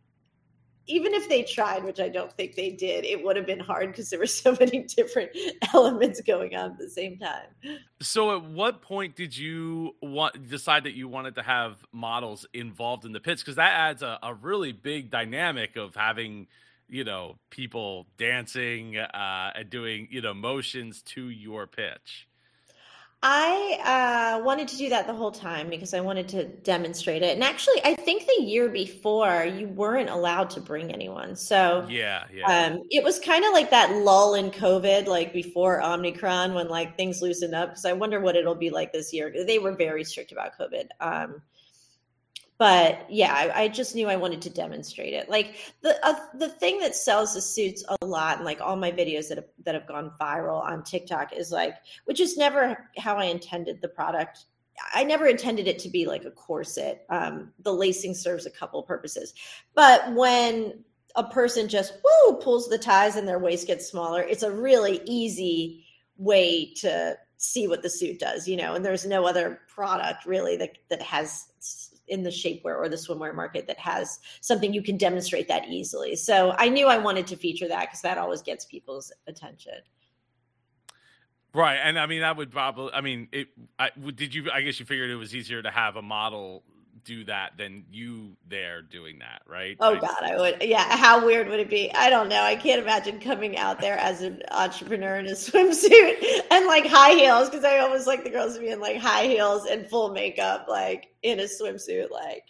[0.88, 3.88] even if they tried, which I don't think they did, it would have been hard
[3.88, 5.32] because there were so many different
[5.74, 7.80] elements going on at the same time.
[8.02, 13.06] So, at what point did you want decide that you wanted to have models involved
[13.06, 13.40] in the pitch?
[13.40, 16.48] Because that adds a, a really big dynamic of having
[16.92, 22.28] you know people dancing uh, and doing you know motions to your pitch
[23.24, 27.36] I uh, wanted to do that the whole time because I wanted to demonstrate it.
[27.36, 31.36] And actually, I think the year before you weren't allowed to bring anyone.
[31.36, 32.46] So yeah, yeah.
[32.48, 36.98] Um, it was kind of like that lull in COVID, like before Omicron, when like
[36.98, 37.70] things loosened up.
[37.70, 39.32] Because I wonder what it'll be like this year.
[39.46, 40.88] They were very strict about COVID.
[41.00, 41.44] Um,
[42.62, 45.32] but yeah, I, I, just knew I wanted to demonstrate it.
[45.32, 48.92] Like the uh, the thing that sells the suits a lot, and like all my
[48.92, 51.74] videos that have, that have gone viral on TikTok is like,
[52.06, 54.46] which is never how I intended the product.
[54.94, 57.04] I never intended it to be like a corset.
[57.10, 59.34] Um, the lacing serves a couple purposes,
[59.74, 60.84] but when
[61.16, 65.02] a person just woo pulls the ties and their waist gets smaller, it's a really
[65.06, 65.84] easy
[66.18, 68.76] way to see what the suit does, you know.
[68.76, 71.48] And there's no other product really that that has
[72.12, 76.16] in the shapewear or the swimwear market that has something you can demonstrate that easily.
[76.16, 79.80] So I knew I wanted to feature that because that always gets people's attention.
[81.54, 82.94] Right, and I mean that would probably.
[82.94, 83.50] I mean, it.
[83.78, 84.50] I, did you?
[84.52, 86.64] I guess you figured it was easier to have a model
[87.04, 89.78] do that than you there doing that, right?
[89.80, 90.62] Oh God, I would.
[90.62, 91.94] Yeah, how weird would it be?
[91.94, 92.42] I don't know.
[92.42, 97.14] I can't imagine coming out there as an entrepreneur in a swimsuit and like high
[97.14, 100.12] heels because I always like the girls to be in like high heels and full
[100.12, 102.12] makeup, like in a swimsuit.
[102.12, 102.44] Like,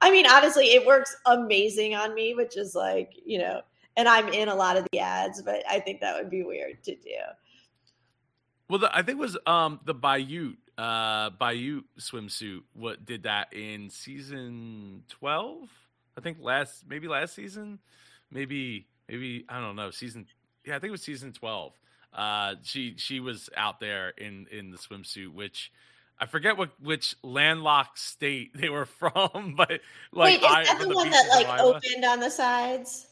[0.00, 3.60] I mean, honestly, it works amazing on me, which is like you know,
[3.96, 6.82] and I'm in a lot of the ads, but I think that would be weird
[6.84, 7.10] to do.
[8.68, 13.52] Well, the, I think it was um the Bayou uh Bayou swimsuit what did that
[13.52, 15.68] in season 12
[16.16, 17.78] I think last maybe last season,
[18.30, 20.26] maybe maybe I don't know season.
[20.64, 21.72] Yeah, I think it was season twelve.
[22.12, 25.72] Uh, she she was out there in in the swimsuit, which
[26.20, 29.80] I forget what which landlocked state they were from, but
[30.12, 33.06] like Wait, is I, that the the one that like opened on the sides?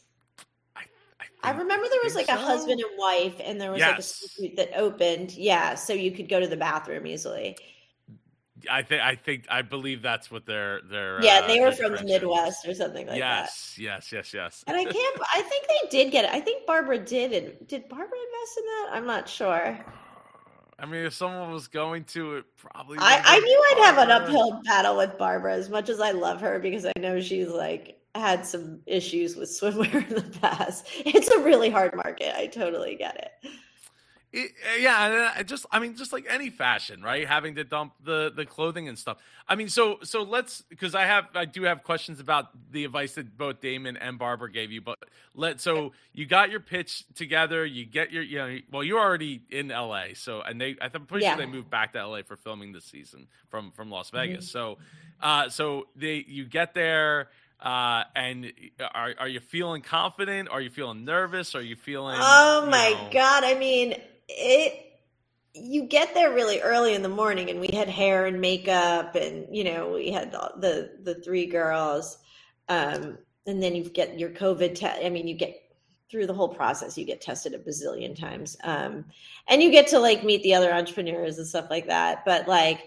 [1.43, 3.89] I, remember there was like think a husband and wife, and there was Yes.
[3.89, 5.31] like a swimsuit that opened.
[5.31, 7.57] Yeah, so you could go to the bathroom easily.
[8.69, 11.23] I think I think I believe that's what they're they're.
[11.23, 12.03] yeah, uh, they were from the.
[12.03, 13.49] Midwest or something like that.
[13.49, 14.63] yes, yes, yes, yes.
[14.67, 15.21] And I can't.
[15.33, 16.31] I think they did get it.
[16.31, 17.31] I think Barbara did.
[17.33, 18.89] And did Barbara invest in that?
[18.93, 19.79] I'm not sure.
[20.77, 22.97] I mean, if someone was going to, it probably.
[22.99, 26.41] I, I knew I'd have an uphill battle with Barbara as much as I love
[26.41, 30.85] her because I know she's like had some issues with swimwear in the past.
[31.05, 32.35] It's a really hard market.
[32.37, 33.49] I totally get it.
[34.33, 37.27] It, uh, yeah, I just I mean, just like any fashion, right?
[37.27, 39.17] Having to dump the the clothing and stuff.
[39.45, 43.15] I mean, so so let's because I have I do have questions about the advice
[43.15, 44.99] that both Daymond and Barbara gave you, but
[45.35, 49.41] let so you got your pitch together, you get your you know well you're already
[49.49, 51.35] in LA, so and they I'm pretty Yeah.
[51.35, 54.17] sure they moved back to LA for filming this season from from Las Mm-hmm.
[54.29, 54.47] Vegas.
[54.47, 54.77] So
[55.21, 57.27] uh so they you get there.
[57.61, 58.51] Uh, and
[58.93, 60.49] are are you feeling confident?
[60.49, 61.53] Are you feeling nervous?
[61.53, 62.17] Are you feeling?
[62.19, 63.43] Oh you my know- god!
[63.43, 63.95] I mean,
[64.29, 64.87] it.
[65.53, 69.53] You get there really early in the morning, and we had hair and makeup, and
[69.55, 72.17] you know we had the the, the three girls,
[72.69, 75.01] um, and then you get your COVID test.
[75.03, 75.61] I mean, you get
[76.09, 76.97] through the whole process.
[76.97, 79.05] You get tested a bazillion times, um,
[79.49, 82.23] and you get to like meet the other entrepreneurs and stuff like that.
[82.25, 82.79] But like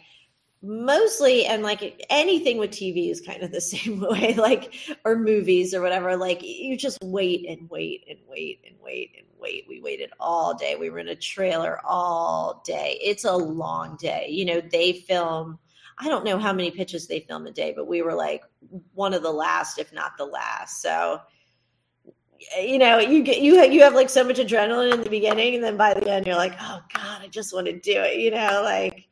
[0.65, 4.75] mostly and like anything with tv is kind of the same way like
[5.05, 9.27] or movies or whatever like you just wait and wait and wait and wait and
[9.45, 9.67] wait.
[9.69, 10.75] We waited all day.
[10.75, 12.99] We were in a trailer all day.
[13.03, 14.27] It's a long day.
[14.31, 15.59] You know they film
[15.97, 18.43] i don't know how many pitches they film a day but we were like
[18.95, 20.81] one of the last if not the last.
[20.83, 21.21] So
[22.59, 25.65] you know you get you you have like so much adrenaline in the beginning and
[25.65, 28.31] then by the end you're like oh god i just want to do it you
[28.31, 29.07] know like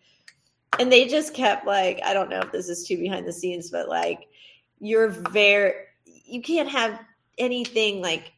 [0.79, 3.71] and they just kept like i don't know if this is too behind the scenes
[3.71, 4.29] but like
[4.81, 5.73] you're very
[6.05, 6.99] you can't have
[7.39, 8.33] anything like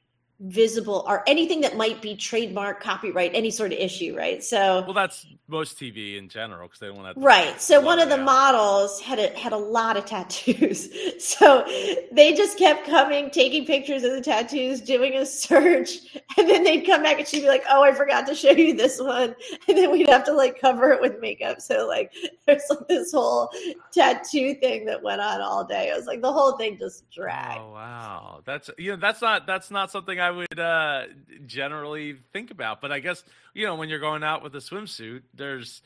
[0.45, 4.95] visible or anything that might be trademark copyright any sort of issue right so Well,
[4.95, 7.17] that's most TV in general because they don't want to.
[7.17, 7.61] Right.
[7.61, 8.25] So one of the Yeah.
[8.25, 10.89] models had a had a lot of tattoos.
[11.21, 11.65] So
[12.13, 15.91] they just kept coming, taking pictures of the tattoos, doing a search,
[16.39, 18.75] and then they'd come back and she'd be like, "Oh, I forgot to show you
[18.75, 19.35] this one,"
[19.69, 21.61] and then we'd have to like cover it with makeup.
[21.61, 22.13] So like,
[22.47, 23.51] there's like this whole
[23.93, 25.91] tattoo thing that went on all day.
[25.91, 27.61] It was like the whole thing just dragged.
[27.61, 31.05] Oh wow, that's you know that's not that's not something I would uh,
[31.47, 32.81] generally think about.
[32.81, 33.23] But I guess
[33.55, 35.81] you know when you're going out with a swimsuit, there's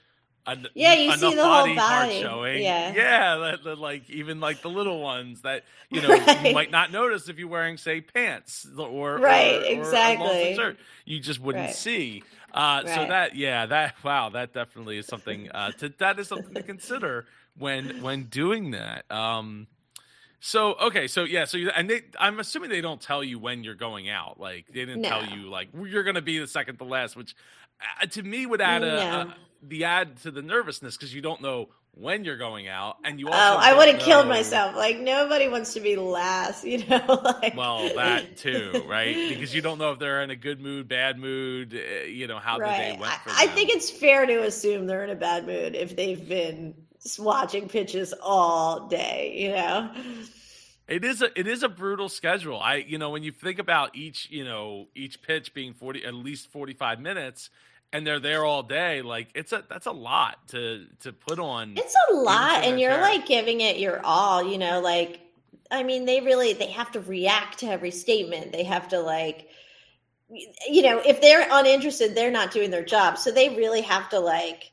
[0.46, 2.62] en- Yeah, you see the whole body showing.
[2.62, 2.92] Yeah.
[2.94, 6.46] yeah, that, that, like even like the little ones that you know Right.
[6.46, 10.54] you might not notice if you're wearing say pants or Right, or, or a exactly.
[10.54, 10.78] shirt.
[11.04, 11.74] You just wouldn't Right.
[11.74, 12.22] see.
[12.52, 16.54] Uh, So that yeah that wow that definitely is something uh, to that is something
[16.54, 17.26] to consider
[17.58, 19.04] when when doing that.
[19.10, 19.66] Um,
[20.40, 23.64] so okay, so yeah, so you, and they, I'm assuming they don't tell you when
[23.64, 24.38] you're going out.
[24.38, 27.34] Like they didn't tell you like you're going to be the second to last, which
[28.02, 29.10] uh, to me would add a, No.
[29.20, 33.18] a the add to the nervousness because you don't know when you're going out, and
[33.18, 34.76] you also Oh, I would have killed myself.
[34.76, 37.20] Like nobody wants to be last, you know.
[37.24, 39.16] like, Well, that too, right?
[39.28, 41.74] Because you don't know if they're in a good mood, bad mood.
[41.74, 44.86] uh, You know how the day went for I, I think it's fair to assume
[44.86, 46.74] they're in a bad mood if they've been
[47.16, 49.90] watching pitches all day, you know?
[50.88, 52.58] It is a it is a brutal schedule.
[52.58, 56.14] I you know when you think about each you know each pitch being forty at
[56.14, 57.50] least forty five minutes,
[57.92, 59.02] and they're there all day.
[59.02, 61.74] Like it's a that's a lot to to put on.
[61.76, 63.00] It's a lot, and you're care.
[63.02, 65.20] like giving it your all, you know, like
[65.70, 68.52] I mean, they really they have to react to every statement.
[68.52, 69.46] They have to like
[70.30, 73.18] you know, if they're uninterested, they're not doing their job.
[73.18, 74.72] So they really have to like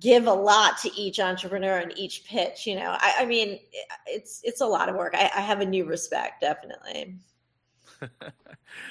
[0.00, 2.66] give a lot to each entrepreneur and each pitch.
[2.66, 3.58] You know, I, I mean,
[4.06, 5.14] it's it's a lot of work.
[5.16, 7.16] I, I have a new respect, definitely.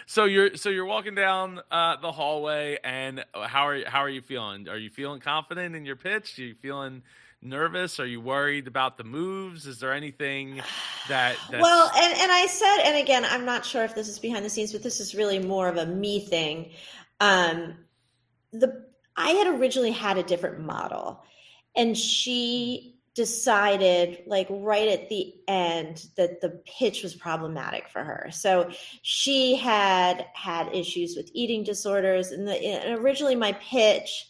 [0.06, 4.10] so you're so you're walking down uh, the hallway, and how are you, how are
[4.10, 4.70] you feeling?
[4.70, 6.40] Are you feeling confident in your pitch?
[6.40, 7.04] Are you feeling
[7.42, 8.00] nervous?
[8.00, 9.68] Are you worried about the moves?
[9.68, 10.62] Is there anything
[11.10, 14.18] that that's, well and, and i said and again i'm not sure if this is
[14.18, 16.72] behind the scenes but this is really more of a me thing
[17.20, 17.76] um
[18.52, 18.86] the
[19.18, 21.24] i had originally had a different model
[21.76, 28.28] and she decided like right at the end that the pitch was problematic for her.
[28.32, 28.70] So
[29.02, 34.28] she had had issues with eating disorders and, the, and originally my pitch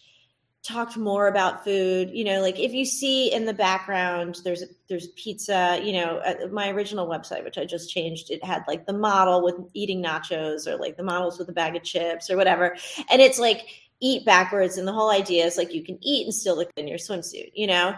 [0.62, 2.12] talked more about food.
[2.12, 6.48] You know like if you see in the background there's there's pizza you know uh,
[6.52, 10.68] my original website which i just changed it had like the model with eating nachos
[10.68, 12.76] or like the models with a bag of chips or whatever.
[13.10, 13.68] And it's like
[14.00, 16.88] eat backwards and the whole idea is like you can eat and still look in
[16.88, 17.96] your swimsuit you know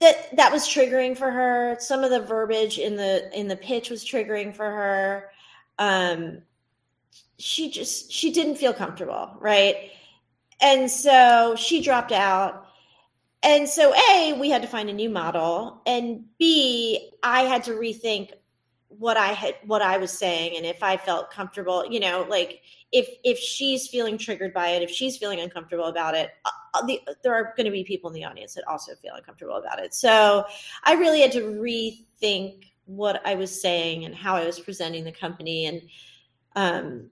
[0.00, 3.90] that that was triggering for her some of the verbiage in the in the pitch
[3.90, 5.30] was triggering for her
[5.78, 6.40] um
[7.38, 9.90] she just she didn't feel comfortable right
[10.60, 12.66] and so she dropped out.
[13.42, 15.80] And so, A, we had to find a new model.
[15.86, 18.32] And B, I had to rethink
[19.00, 22.60] what I had what I was saying and if I felt comfortable, you know, like
[22.92, 26.84] if if she's feeling triggered by it, if she's feeling uncomfortable about it, uh, uh
[26.84, 29.80] the, there are going to be people in the audience that also feel uncomfortable about
[29.80, 29.94] it.
[29.94, 30.44] So
[30.84, 35.12] I really had to rethink what I was saying and how I was presenting the
[35.12, 35.82] company and
[36.56, 37.10] um,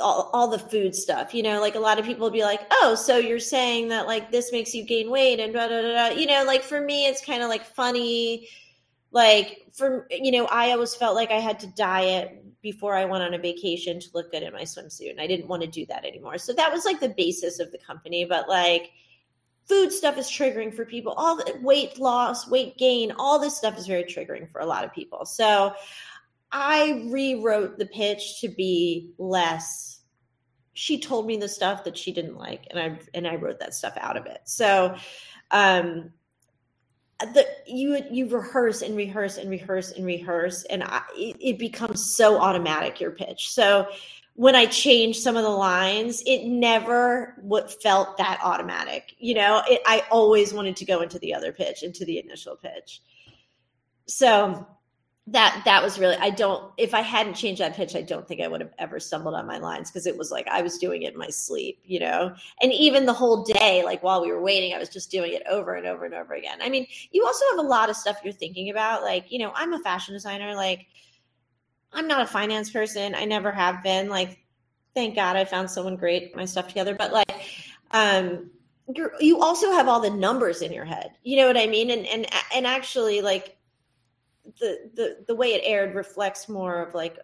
[0.00, 2.62] all, all the food stuff you know like a lot of people would be like
[2.70, 6.08] oh so you're saying that like this makes you gain weight and blah, blah, blah.
[6.08, 8.48] you know like for me it's kind of like funny
[9.10, 13.22] like for you know i always felt like i had to diet before i went
[13.22, 15.84] on a vacation to look good in my swimsuit and i didn't want to do
[15.86, 18.90] that anymore so that was like the basis of the company but like
[19.66, 23.78] food stuff is triggering for people all the weight loss weight gain all this stuff
[23.78, 25.74] is very triggering for a lot of people so
[26.52, 30.00] I rewrote the pitch to be less.
[30.72, 33.74] She told me the stuff that she didn't like, and I and I wrote that
[33.74, 34.40] stuff out of it.
[34.44, 34.96] So,
[35.50, 36.12] um,
[37.26, 42.38] the you you rehearse and rehearse and rehearse and rehearse, and I, it, becomes so
[42.38, 43.50] automatic your pitch.
[43.50, 43.88] So
[44.34, 49.14] when I changed some of the lines, it never what felt that automatic.
[49.18, 52.56] You know, it, I always wanted to go into the other pitch, into the initial
[52.56, 53.02] pitch.
[54.06, 54.66] So
[55.30, 58.40] that that was really i don't if i hadn't changed that pitch i don't think
[58.40, 61.02] i would have ever stumbled on my lines because it was like i was doing
[61.02, 62.34] it in my sleep you know?
[62.60, 65.42] And even the whole day like while we were waiting i was just doing it
[65.48, 66.58] over and over and over again.
[66.60, 69.52] I mean you also have a lot of stuff you're thinking about like you know
[69.54, 70.86] i'm a fashion designer like
[71.92, 73.14] i'm not a finance person.
[73.14, 74.08] I never have been.
[74.08, 74.38] Like
[74.94, 76.94] thank god i found someone great my stuff together.
[76.94, 77.42] But like
[77.92, 78.50] um
[78.92, 81.12] you you also have all the numbers in your head.
[81.22, 81.90] You know what i mean?
[81.90, 83.56] And and and actually like
[84.58, 87.18] the the the way it aired reflects more of like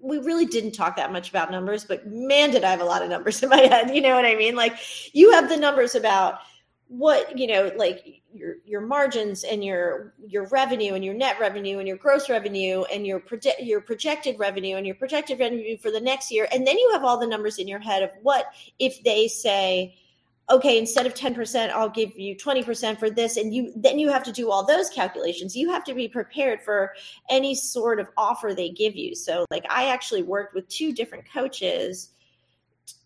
[0.00, 3.02] we really didn't talk that much about numbers, but man, did I have a lot
[3.02, 3.94] of numbers in my head.
[3.94, 4.56] You know what I mean?
[4.56, 4.76] Like
[5.12, 6.40] you have the numbers about
[6.88, 11.78] what you know, like your your margins and your your revenue and your net revenue
[11.78, 15.90] and your gross revenue and your project your projected revenue and your projected revenue for
[15.90, 18.46] the next year, and then you have all the numbers in your head of what
[18.78, 19.94] if they say
[20.52, 23.36] okay instead of 10% i'll give you 20% for this.
[23.36, 25.56] And you then you have to do all those calculations.
[25.56, 26.94] You have to be prepared for
[27.30, 29.14] any sort of offer they give you.
[29.14, 32.10] So like i actually worked with two different coaches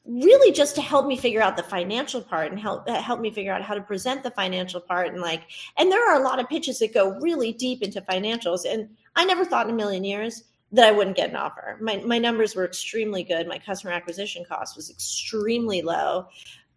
[0.04, 3.30] really just to help me figure out the financial part and help uh, help me
[3.30, 5.08] figure out how to present the financial part.
[5.08, 5.42] And like
[5.78, 8.60] and there are a lot of pitches that go really deep into financials.
[8.68, 11.78] And i never thought in a million years that I wouldn't get an offer.
[11.80, 13.46] My my numbers were extremely good.
[13.46, 16.26] My customer acquisition cost was extremely low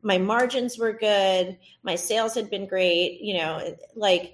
[0.02, 4.34] my margins were good my sales had been great you know like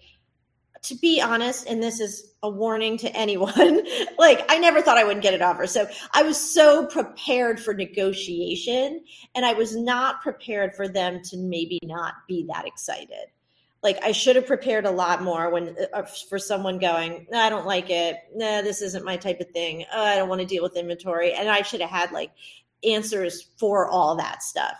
[0.86, 3.82] to be honest and this is a warning to anyone
[4.18, 5.68] like i never thought i wouldn't get an offer.
[5.68, 9.04] So i was so prepared for negotiation
[9.34, 13.28] and i was not prepared for them to maybe not be that excited.
[13.82, 17.66] Like i should have prepared a lot more when uh, for someone going i don't
[17.66, 18.18] like it.
[18.36, 19.86] Nah this isn't my type of thing.
[19.92, 21.34] Oh, i don't want to deal with inventory.
[21.34, 22.32] And i should have had like
[22.84, 24.76] answers for all that stuff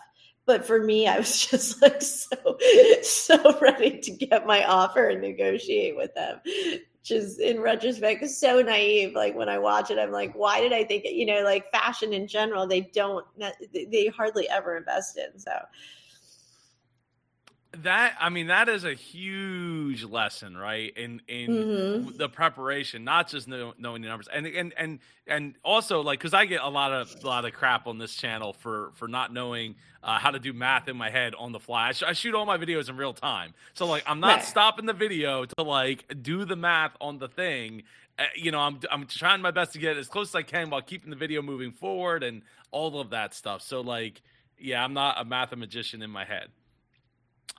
[0.46, 2.58] but for me i was just like so
[3.02, 8.62] so ready to get my offer and negotiate with them which is in retrospect so
[8.62, 11.14] naive like when i watch it i'm like why did i think it?
[11.14, 13.26] you know like fashion in general they don't
[13.74, 15.52] they hardly ever invest in so
[17.84, 22.18] that i mean that is a huge lesson right in in mm-hmm.
[22.18, 24.28] the preparation not just know, knowing the numbers.
[24.34, 27.54] And and and and also like because i get a lot of a lot of
[27.54, 31.10] crap on this channel for for not knowing uh, how to do math in my
[31.10, 31.88] head on the fly.
[31.88, 33.54] I, sh- I, shoot all my videos in real time.
[33.74, 34.46] So like i'm not right.
[34.46, 37.84] stopping the video to like do the math on the thing.
[38.18, 40.70] Uh, you know i'm i'm trying my best to get as close as i can
[40.70, 43.62] while keeping the video moving forward and all of that stuff.
[43.62, 44.22] So like
[44.58, 46.50] yeah i'm not a mathematician in my head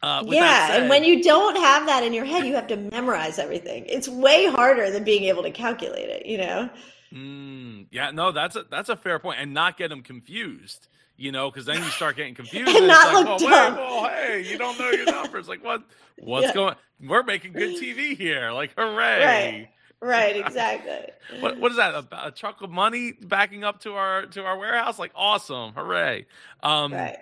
[0.02, 3.38] uh, yeah, and when you don't have that in your head, you have to memorize
[3.38, 3.84] everything.
[3.86, 6.26] It's way harder than being able to calculate it.
[6.26, 6.70] You know.
[7.12, 10.88] Mm, yeah, no, that's a that's a fair point, and not get them confused.
[11.16, 13.76] You know, because then you start getting confused and, and not like, look well, dumb.
[13.76, 15.48] well, hey, you don't know your numbers.
[15.48, 15.82] like what?
[16.18, 16.54] What's yeah.
[16.54, 16.74] going?
[17.00, 18.50] We're making good TV here.
[18.52, 19.24] Like hooray!
[19.24, 19.68] Right.
[19.98, 21.10] Right, exactly.
[21.40, 21.94] what what is that?
[21.94, 24.98] A, a, truck of money backing up to our to our warehouse?
[24.98, 26.26] Like awesome, hooray!
[26.62, 27.16] Um, right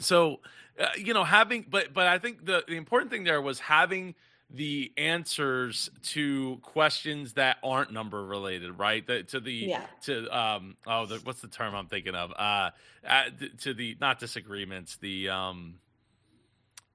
[0.00, 0.40] so
[0.78, 4.14] uh, you know having but but i think the, the important thing there was having
[4.50, 9.04] the answers to questions that aren't number related right?
[9.06, 9.86] The, to the yeah.
[10.02, 12.30] to um oh the, what's the term i'm thinking of?
[12.32, 12.70] Uh,
[13.06, 13.24] uh
[13.60, 15.74] to the not disagreements the um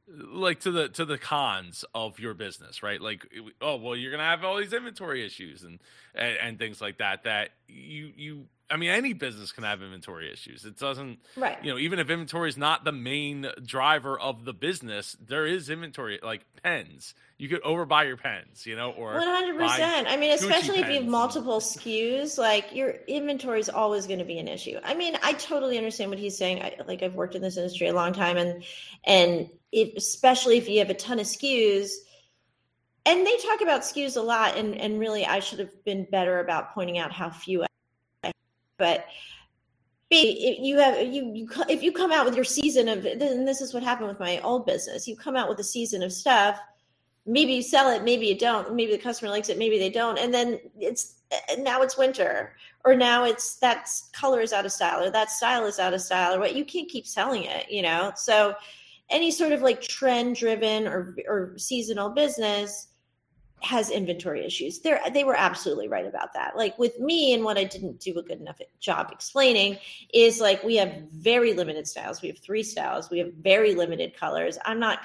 [0.08, 3.02] like to the to the cons of your business right?
[3.02, 3.28] Like
[3.62, 5.80] oh well you're gonna have all these inventory issues and
[6.16, 10.32] and, and things like that that you you I mean, any business can have inventory
[10.32, 10.64] issues.
[10.66, 11.58] It doesn't, right?
[11.64, 15.70] You know, even if inventory is not the main driver of the business, there is
[15.70, 17.16] inventory like pens.
[17.38, 20.08] You could overbuy your pens, you know, or one hundred percent.
[20.08, 24.26] I mean, especially if you have multiple SKUs, like your inventory is always going to
[24.26, 24.80] be an issue.
[24.84, 26.62] I mean, I totally understand what he's saying.
[26.62, 28.64] I, like I've worked in this industry a long time, and
[29.04, 31.92] and especially if you have a ton of SKUs
[33.06, 36.40] and they talk about SKUs a lot and and really I should have been better
[36.40, 37.66] about pointing out how few
[38.80, 39.06] but
[40.10, 43.62] if you have you, you if you come out with your season of and this
[43.62, 46.60] is what happened with my old business you come out with a season of stuff
[47.28, 50.18] maybe you sell it maybe you don't maybe the customer likes it maybe they don't
[50.18, 51.18] and then it's
[51.60, 52.56] now it's winter
[52.86, 56.02] or now it's that color is out of style or that style is out of
[56.02, 58.12] style or what you can't keep selling it you know?
[58.16, 58.56] So
[59.12, 62.88] any sort of like trend driven or or seasonal business
[63.62, 64.80] has inventory issues.
[64.80, 66.56] They they were absolutely right about that.
[66.56, 69.78] Like with me and what I didn't do a good enough job explaining
[70.14, 72.22] is like we have very limited styles.
[72.22, 73.10] We have three styles.
[73.10, 74.58] We have very limited colors.
[74.66, 75.00] I'm not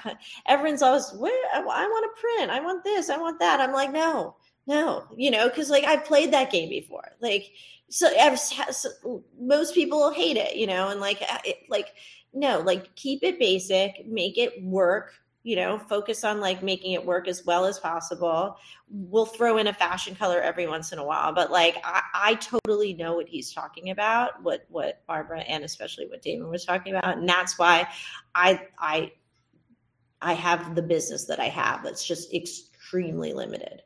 [0.45, 1.17] everyone's always I
[1.61, 2.51] want to print.
[2.51, 3.09] I want this.
[3.09, 3.59] I want that.
[3.59, 4.35] I'm like no.
[4.67, 7.11] No, you know, cuz like I've played that game before.
[7.21, 7.51] Like
[7.89, 11.93] so, so most people hate it, you know, and like uh, it, like
[12.33, 15.13] no, like keep it basic, make it work
[15.45, 18.57] you know focus on like making it work as well as possible
[18.89, 22.35] we'll throw in a fashion color every once in a while but like i, I
[22.35, 26.95] totally know what he's talking about what what barbara and especially what daymond was talking
[26.95, 27.87] about and that's why
[28.33, 29.11] i i
[30.19, 33.83] i have the business that i have that's just extremely limited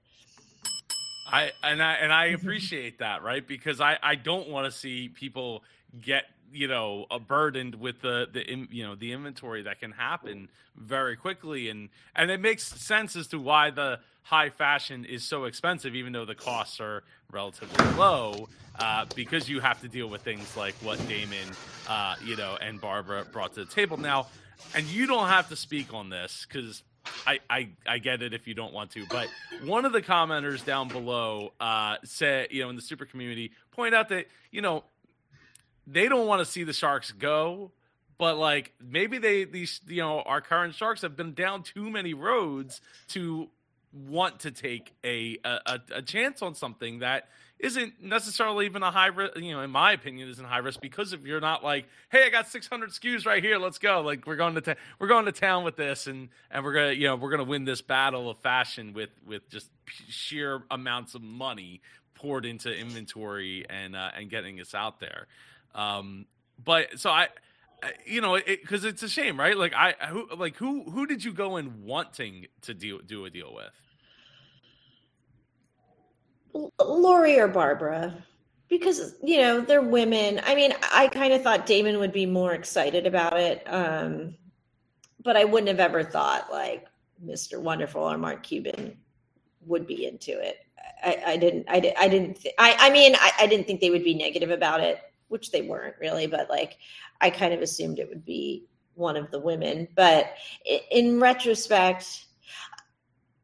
[1.32, 3.48] I and I and I appreciate that, right?
[3.48, 5.64] Because I I don't want to see people
[6.02, 10.50] get you know a burdened with the the you know the inventory that can happen
[10.76, 11.70] very quickly.
[11.70, 16.14] And and it makes sense as to why the high fashion is so expensive even
[16.14, 18.48] though the costs are relatively low
[18.78, 21.56] uh, because you have to deal with things like what Daymond
[21.88, 23.98] uh, you know and Barbara brought to the table.
[23.98, 24.28] Now
[24.76, 26.84] and you don't have to speak on this because
[27.26, 29.28] I, I, I get it if you don't want to, but
[29.64, 33.96] one of the commenters down below uh, said, you know, in the super community, point
[33.96, 34.84] out that you know
[35.92, 37.72] they don't want to see the Sharks go,
[38.18, 42.14] but like maybe they these you know our current Sharks have been down too many
[42.14, 43.50] roads to
[43.94, 47.28] want to take a a, a chance on something that
[47.60, 51.12] isn't necessarily even a high risk, you know, in my opinion, isn't high risk because
[51.12, 54.00] if you're not like, hey, I got 600 SKUs right here, let's go.
[54.00, 56.92] Like we're going to ta- we're going to town with this, and and we're gonna
[56.94, 59.70] you know we're gonna win this battle of fashion with with just
[60.08, 61.82] sheer amounts of money
[62.16, 65.28] poured into inventory and uh, and getting us out there.
[65.76, 66.26] Um,
[66.64, 67.30] but so I,
[68.06, 69.58] you know, because it, it's a shame, right?
[69.58, 73.30] Like I, who, like who, who did you go in wanting to do do a
[73.30, 73.72] deal with?
[76.80, 78.16] Lori or Barbara,
[78.68, 80.42] because you know they're women.
[80.46, 84.36] I mean, I kind of thought Daymond would be more excited about it, um,
[85.24, 86.88] but I wouldn't have ever thought like
[87.24, 87.62] Mr.
[87.62, 88.98] Wonderful or Mark Cuban
[89.66, 90.58] would be into it.
[91.04, 91.66] I, I didn't.
[91.70, 92.42] I, I didn't.
[92.42, 92.76] Th- I.
[92.80, 95.00] I mean, I, I didn't think they would be negative about it
[95.30, 96.78] which they weren't really, but like
[97.22, 98.66] I kind of assumed it would be
[98.96, 99.88] one of the women.
[99.96, 100.34] But
[100.92, 102.26] in retrospect,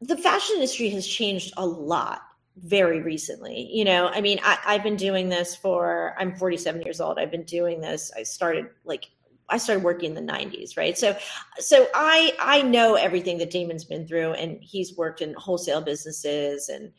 [0.01, 2.21] the fashion industry has changed a lot
[2.57, 3.69] very recently.
[3.71, 7.17] You know, I mean, I, have been doing this for, I'm 47 years old.
[7.17, 8.11] I've been doing this.
[8.15, 9.09] I started like,
[9.49, 10.97] I started working in the 90s, right?
[10.97, 11.15] So,
[11.59, 16.67] so I I know everything that Daymond's been through, and he's worked in wholesale businesses,
[16.69, 16.91] and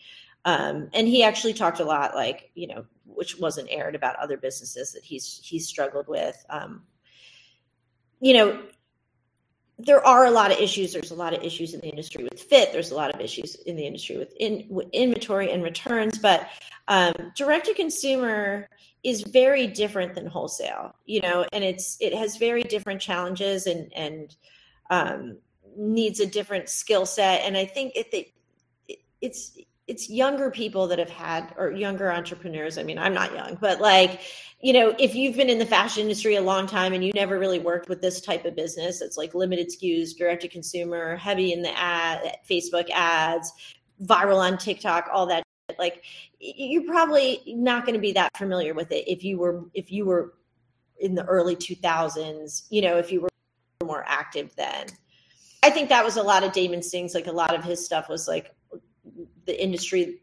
[0.44, 4.36] um, and he actually talked a lot, like you know, which wasn't aired about other
[4.36, 6.44] businesses that he's he's struggled with.
[6.50, 6.82] Um,
[8.20, 8.62] you know,
[9.78, 10.92] there are a lot of issues.
[10.92, 12.72] There's a lot of issues in the industry with fit.
[12.72, 16.18] There's a lot of issues in the industry with, in, with inventory and returns.
[16.18, 16.48] But
[16.88, 18.68] um, direct to consumer
[19.04, 20.94] is very different than wholesale.
[21.04, 24.34] You know, and it's it has very different challenges and and
[24.90, 25.38] um,
[25.76, 27.42] needs a different skill set.
[27.42, 32.78] And I think it, it it's it's younger people that have had or younger entrepreneurs
[32.78, 34.20] i mean i'm not young but like
[34.60, 37.38] you know if you've been in the fashion industry a long time and you never
[37.38, 41.52] really worked with this type of business it's like limited skus direct to consumer heavy
[41.52, 43.52] in the ad facebook ads
[44.04, 45.42] viral on tiktok all that
[45.78, 46.04] like
[46.38, 50.04] you're probably not going to be that familiar with it if you were if you
[50.04, 50.34] were
[51.00, 53.28] in the early 2000s you know if you were
[53.84, 54.86] more active then.
[55.62, 57.14] I think that was a lot of Daymond Sing's.
[57.14, 58.54] Like a lot of his stuff was like
[59.46, 60.20] the industry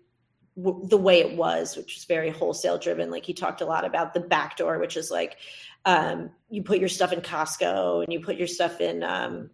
[0.62, 3.10] w- the way it was, which was very wholesale driven.
[3.10, 5.38] Like he talked a lot about the back door, which is like
[5.86, 9.50] um, you put your stuff in Costco and you put your stuff in um,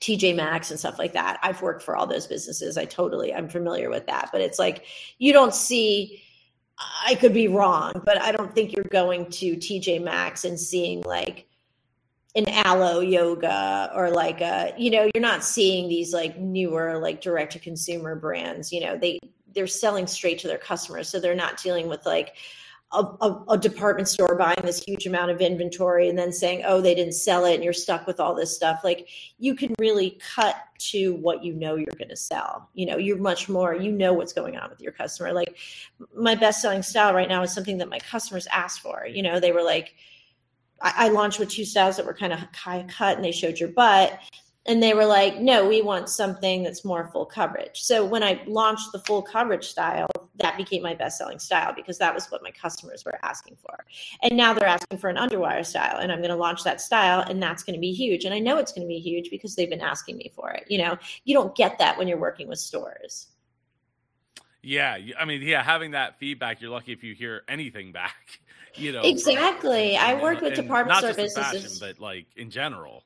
[0.00, 1.38] TJ Maxx and stuff like that.
[1.42, 2.78] I've worked for all those businesses.
[2.78, 4.30] I totally I'm familiar with that.
[4.32, 4.84] But it's like
[5.18, 6.22] you don't see
[7.04, 11.02] I could be wrong, but I don't think you're going to TJ Maxx and seeing
[11.02, 11.47] like
[12.34, 17.20] an Alo Yoga or like a you know you're not seeing these like newer like
[17.20, 19.18] direct to consumer brands you know they
[19.54, 21.08] they're selling straight to their customers.
[21.08, 22.34] So they're not dealing with like
[22.92, 26.80] a, a, a, department store buying this huge amount of inventory and then saying oh
[26.80, 28.80] they didn't sell it and you're stuck with all this stuff.
[28.82, 29.08] Like
[29.38, 32.70] you can really cut to what you know you're going to sell.
[32.72, 35.32] You know you're much more you know what's going on with your customer.
[35.32, 35.58] Like
[36.14, 39.06] my best selling style right now is something that my customers asked for.
[39.06, 39.94] You know they were like
[40.80, 43.58] I, I launched with two styles that were kind of high cut and they showed
[43.58, 44.18] your butt.
[44.66, 47.80] And they were like no we want something that's more full coverage.
[47.80, 51.96] So when i launched the full coverage style that became my best selling style because
[51.98, 53.84] that was what my customers were asking for.
[54.22, 57.20] And now they're asking for an underwire style and i'm going to launch that style
[57.20, 58.26] and that's going to be huge.
[58.26, 60.64] And i know it's going to be huge because they've been asking me for it
[60.68, 60.98] you know?
[61.24, 63.28] You don't get that when you're working with stores.
[64.62, 68.40] Yeah i mean yeah having that feedback you're lucky if you hear anything back
[68.78, 73.02] you know exactly i worked with department services fashion, but like in general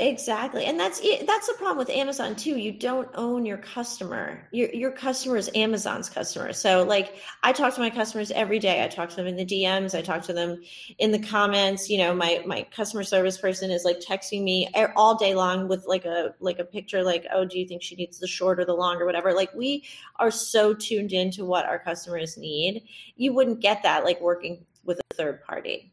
[0.00, 0.64] Exactly.
[0.64, 2.56] And that's that's the problem with Amazon too.
[2.56, 4.48] You don't own your customer.
[4.50, 6.54] Your your customer is Amazon's customer.
[6.54, 8.82] So like I talk to my customers every day.
[8.82, 10.62] I talk to them in the DMs, I talk to them
[10.98, 11.90] in the comments.
[11.90, 15.84] You know, my my customer service person is like texting me all day long with
[15.86, 18.64] like a like a picture like, "Oh, do you think she needs the short or
[18.64, 19.84] the long or whatever?" Like we
[20.16, 22.84] are so tuned into what our customers need.
[23.16, 25.92] You wouldn't get that like working with a third party.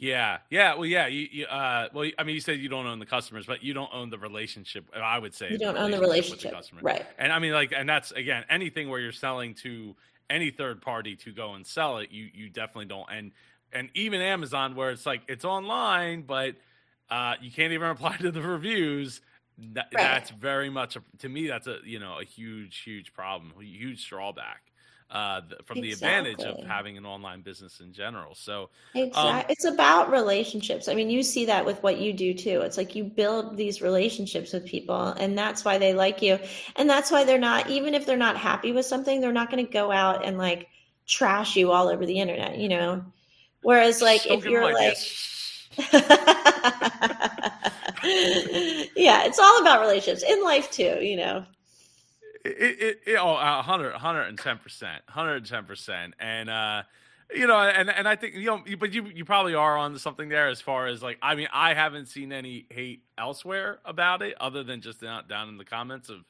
[0.00, 1.08] Yeah, yeah, well, yeah.
[1.08, 3.74] You, you, uh, well, I mean, you said you don't own the customers, but you
[3.74, 4.86] don't own the relationship.
[4.96, 7.04] I would say you don't own the relationship, the right?
[7.18, 9.94] And I mean, like, and that's again anything where you're selling to
[10.30, 12.10] any third party to go and sell it.
[12.10, 13.08] You you definitely don't.
[13.12, 13.32] And
[13.74, 16.54] and even Amazon, where it's like it's online, but
[17.10, 19.20] uh, you can't even reply to the reviews.
[19.58, 20.02] That, right.
[20.02, 21.46] That's very much a, to me.
[21.46, 24.69] That's a you know a huge huge problem, a huge drawback
[25.10, 25.82] uh, from exactly.
[25.82, 28.34] the advantage of having an online business in general.
[28.34, 29.20] So exactly.
[29.22, 30.88] Um, it's about relationships.
[30.88, 32.60] I mean, you see that with what you do too.
[32.60, 36.38] It's like you build these relationships with people, and that's why they like you,
[36.76, 39.64] and that's why they're not even if they're not happy with something, they're not going
[39.64, 40.68] to go out and like
[41.06, 42.58] trash you all over the internet.
[42.58, 43.04] You know,
[43.62, 44.96] whereas like if you're like.
[48.96, 51.44] yeah, it's all about relationships in life too, you know
[52.44, 56.82] it, it, it oh, 100, 110 percent, hundred ten percent, and uh,
[57.34, 60.28] you know, and and I think you know, but you you probably are on something
[60.28, 64.36] there as far as like, I mean, I haven't seen any hate elsewhere about it
[64.40, 66.24] other than just down down in the comments of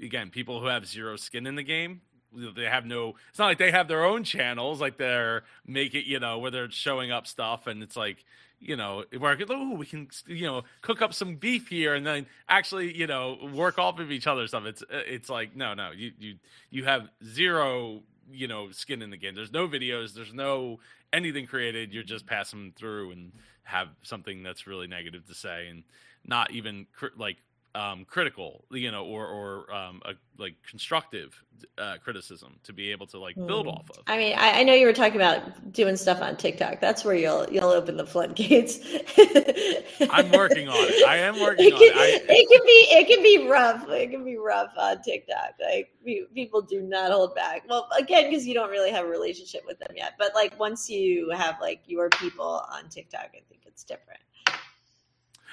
[0.00, 2.02] again people who have zero skin in the game.
[2.32, 3.16] They have no.
[3.30, 6.52] It's not like they have their own channels, like they're make it, you know, where
[6.52, 8.24] they're showing up stuff, and it's like
[8.60, 12.26] you know, where oh, we can, you know, cook up some beef here and then
[12.48, 14.64] actually, you know, work off of each other stuff.
[14.66, 16.34] It's, uh, it's like, no, no, you, you,
[16.70, 19.34] you have zero, you know, skin in the game.
[19.34, 20.14] There's no videos.
[20.14, 20.78] There's no
[21.12, 21.92] anything created.
[21.92, 23.32] You're just passing through and
[23.64, 25.82] have something that's really negative to say and
[26.26, 26.86] not even
[27.16, 27.38] like
[27.74, 31.42] um, critical, you know, or or um, a, like constructive
[31.78, 33.74] uh, criticism to be able to like build mm.
[33.74, 34.02] off of.
[34.06, 36.80] I mean, I, I, know you were talking about doing stuff on TikTok.
[36.80, 38.80] That's where you'll you'll open the floodgates.
[40.10, 41.06] I'm working on it.
[41.06, 42.22] I am working it can, on it.
[42.28, 43.88] I, it can be it can be rough.
[43.88, 45.54] It can be rough on TikTok.
[45.62, 45.90] Like
[46.34, 47.64] people do not hold back.
[47.68, 50.14] Well, again, because you don't really have a relationship with them yet.
[50.18, 54.20] But like once you have like your people on TikTok, I think it's different.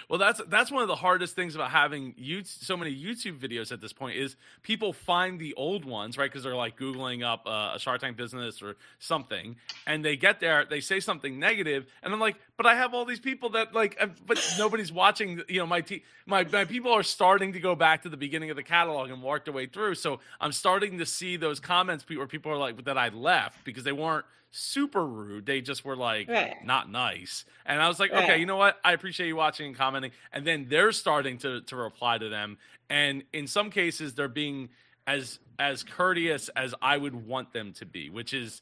[0.09, 3.71] Well, that's that's one of the hardest things about having YouTube, so many YouTube videos
[3.71, 6.29] at this point is people find the old ones, right?
[6.29, 10.39] Because they're like googling up uh, a Shark Tank business or something, and they get
[10.39, 13.73] there, they say something negative, and I'm like, but I have all these people that
[13.73, 15.41] like, but nobody's watching.
[15.47, 18.49] You know, my te- my my people are starting to go back to the beginning
[18.49, 19.95] of the catalog and work their way through.
[19.95, 23.83] So I'm starting to see those comments where people are like that I left because
[23.83, 24.25] they weren't
[24.57, 25.45] super rude.
[25.45, 26.63] They just were like right.
[26.65, 27.45] not nice.
[27.65, 28.23] And I was like, right.
[28.23, 28.77] okay, you know what?
[28.83, 30.11] I appreciate you watching and commenting.
[30.33, 32.57] And then they're starting to to reply to them.
[32.89, 34.69] And in some cases, they're being
[35.05, 38.61] as as courteous as I would want them to be, which is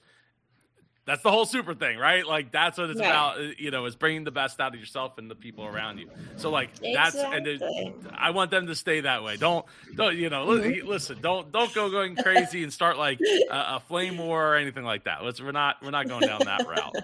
[1.05, 2.25] that's the whole super thing, right?
[2.25, 3.07] Like that's what it's right.
[3.07, 3.37] about.
[3.37, 6.09] Uh, you know, is bringing the best out of yourself and the people around you.
[6.37, 7.57] So like exactly.
[7.57, 9.37] that's and I want them to stay that way.
[9.37, 10.47] Don't don't you know?
[10.47, 10.87] Mm-hmm.
[10.87, 14.83] Listen, don't don't go going crazy and start like a, a, flame war or anything
[14.83, 15.23] like that.
[15.23, 16.95] Let's we're not we're not going down that route.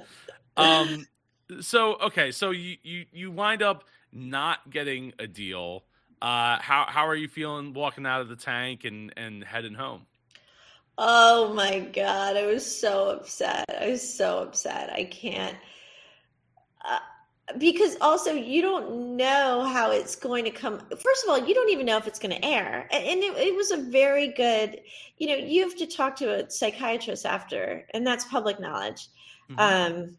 [0.58, 1.08] Um.
[1.60, 5.84] So okay, so you you you wind up not getting a deal.
[6.22, 10.06] Uh, how how are you feeling walking out of the tank and and heading home?
[10.98, 13.66] Oh my god, I was so upset.
[13.82, 14.92] I was so upset.
[14.92, 15.58] I can't.
[16.84, 17.00] Uh,
[17.58, 21.70] because also you don't know how it's going to come first of all you don't
[21.70, 24.80] even know if it's going to air and it, it, was a very good
[25.18, 29.08] you know you have to talk to a psychiatrist after and that's public knowledge
[29.50, 29.60] mm-hmm.
[29.60, 30.18] um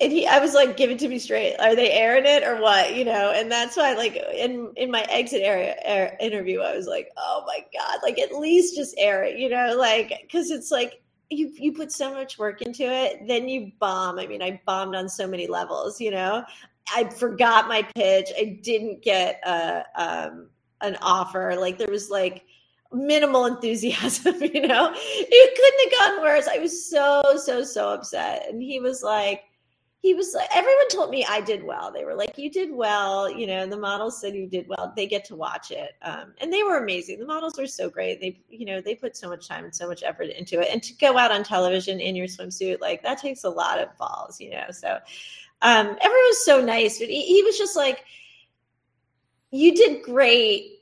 [0.00, 2.60] and he i was like give it to me straight are they airing it or
[2.60, 6.76] what you know and that's why like in in my exit area air, interview i
[6.76, 10.50] was like oh my god like at least just air it you know like because
[10.50, 14.18] it's like you you put so much work into it, then you bomb.
[14.18, 16.00] I mean, I bombed on so many levels.
[16.00, 16.44] You know,
[16.94, 18.30] I forgot my pitch.
[18.38, 20.48] I didn't get a um,
[20.80, 21.56] an offer.
[21.58, 22.44] Like there was like
[22.92, 24.42] minimal enthusiasm.
[24.42, 26.48] You know, it couldn't have gone worse.
[26.48, 29.42] I was so so so upset, and he was like
[30.00, 31.92] he was like everyone told me i did well.
[31.92, 33.30] They were like you did well.
[33.30, 34.92] You know the models said you did well.
[34.94, 37.18] They get to watch it um, and they were amazing.
[37.18, 38.20] The models were so great.
[38.20, 40.68] They you know they put so much time and so much effort into it.
[40.70, 43.96] And to go out on television in your swimsuit like that takes a lot of
[43.98, 44.98] balls you know so
[45.62, 48.04] um, everyone was so nice but he, he was just like
[49.50, 50.74] you did great.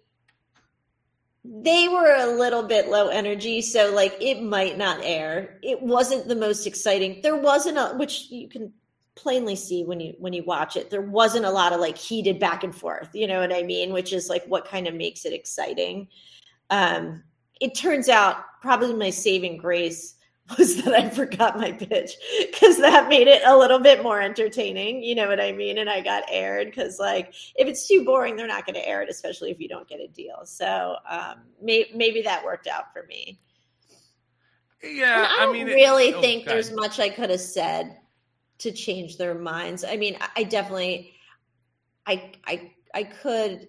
[1.45, 5.59] They were a little bit low energy so like it might not air.
[5.62, 7.21] It wasn't the most exciting.
[7.23, 8.73] There wasn't a which you can
[9.17, 10.91] plainly see when you when you watch it.
[10.91, 13.93] There wasn't a lot of like heated back and forth you know what i mean?
[13.93, 16.09] Which is like what kind of makes it exciting.
[16.71, 17.25] Um
[17.61, 20.14] it turns out probably my saving grace
[20.59, 22.12] was that i forgot my pitch
[22.53, 25.79] because that made it a little bit more entertaining you know what i mean?
[25.79, 29.03] And i got aired because like if it's too boring they're not going to air
[29.03, 30.43] it especially if you don't get a deal.
[30.45, 33.41] So um may- maybe that worked out for me.
[34.83, 37.97] Yeah and i don't I mean, really it, think there's much i could have said
[38.59, 39.85] to change their minds.
[39.85, 41.13] I mean, I definitely,
[42.07, 43.69] I, I, I could,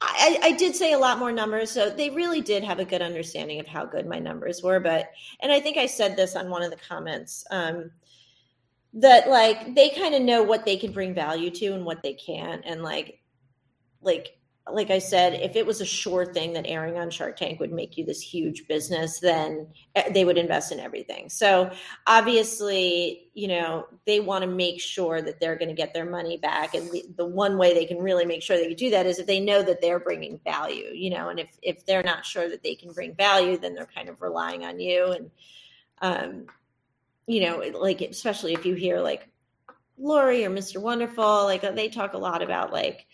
[0.00, 3.02] I, I did say a lot more numbers, so they really did have a good
[3.02, 4.80] understanding of how good my numbers were.
[4.80, 5.10] But,
[5.40, 7.90] and I think I said this on one of the comments, um,
[8.94, 12.14] that like they kind of know what they can bring value to and what they
[12.14, 13.20] can't, and like,
[14.00, 14.37] like
[14.72, 17.72] like I said, if it was a sure thing that airing on Shark Tank would
[17.72, 21.28] make you this huge business, then eh, they would invest in everything.
[21.28, 21.70] So
[22.06, 26.36] obviously, you know, they want to make sure that they're going to get their money
[26.36, 26.74] back.
[26.74, 29.18] And the, the, one way they can really make sure they can do that is
[29.18, 32.48] if they know that they're bringing value, you know, and if, if they're not sure
[32.48, 35.12] that they can bring value, then they're kind of relying on you.
[35.12, 35.30] And,
[36.00, 36.46] um,
[37.26, 39.28] you know, like, especially if you hear like
[39.98, 40.80] Lori or Mr.
[40.80, 43.06] Wonderful, like they talk a lot about like,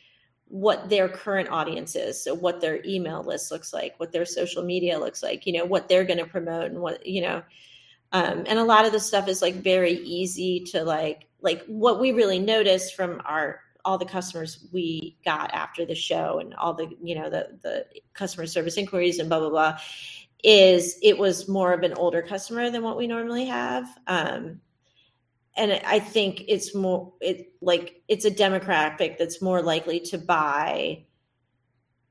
[0.49, 4.63] what their current audience is so what their email list looks like what their social
[4.63, 7.43] media looks like you know what they're going to promote and what you know
[8.13, 12.01] um, and a lot of the stuff is like very easy to like like what
[12.01, 16.75] we really noticed from our all the customers we got after the show and all
[16.75, 19.79] the you know the the customer service inquiries and blah blah blah
[20.43, 24.61] is it was more of an older customer than what we normally have um,
[25.57, 31.05] and I think it's more it like it's a demographic that's more likely to buy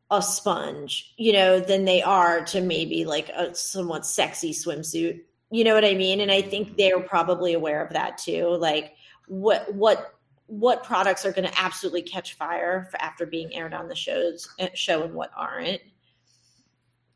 [0.09, 5.21] a sponge, you know, than they are to maybe like a somewhat sexy swimsuit.
[5.49, 6.21] You know what I mean?
[6.21, 8.47] And I think they're probably aware of that too.
[8.47, 8.93] Like
[9.27, 10.13] what what
[10.47, 14.69] what products are going to absolutely catch fire after being aired on the shows eh,
[14.73, 15.81] show and what aren't.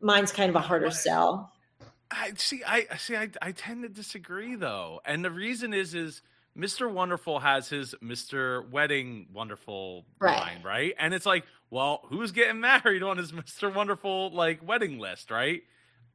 [0.02, 1.52] Mine's kind of a harder sell.
[2.10, 2.64] I see.
[2.66, 3.16] I see.
[3.16, 6.22] I, I tend to disagree though, and the reason is is
[6.58, 6.92] Mr.
[6.92, 8.68] Wonderful has his Mr.
[8.70, 10.40] Wedding Wonderful right.
[10.40, 10.94] line, right?
[10.98, 13.74] And it's like, well, who's getting married on his Mr.
[13.74, 15.62] Wonderful like wedding list, right?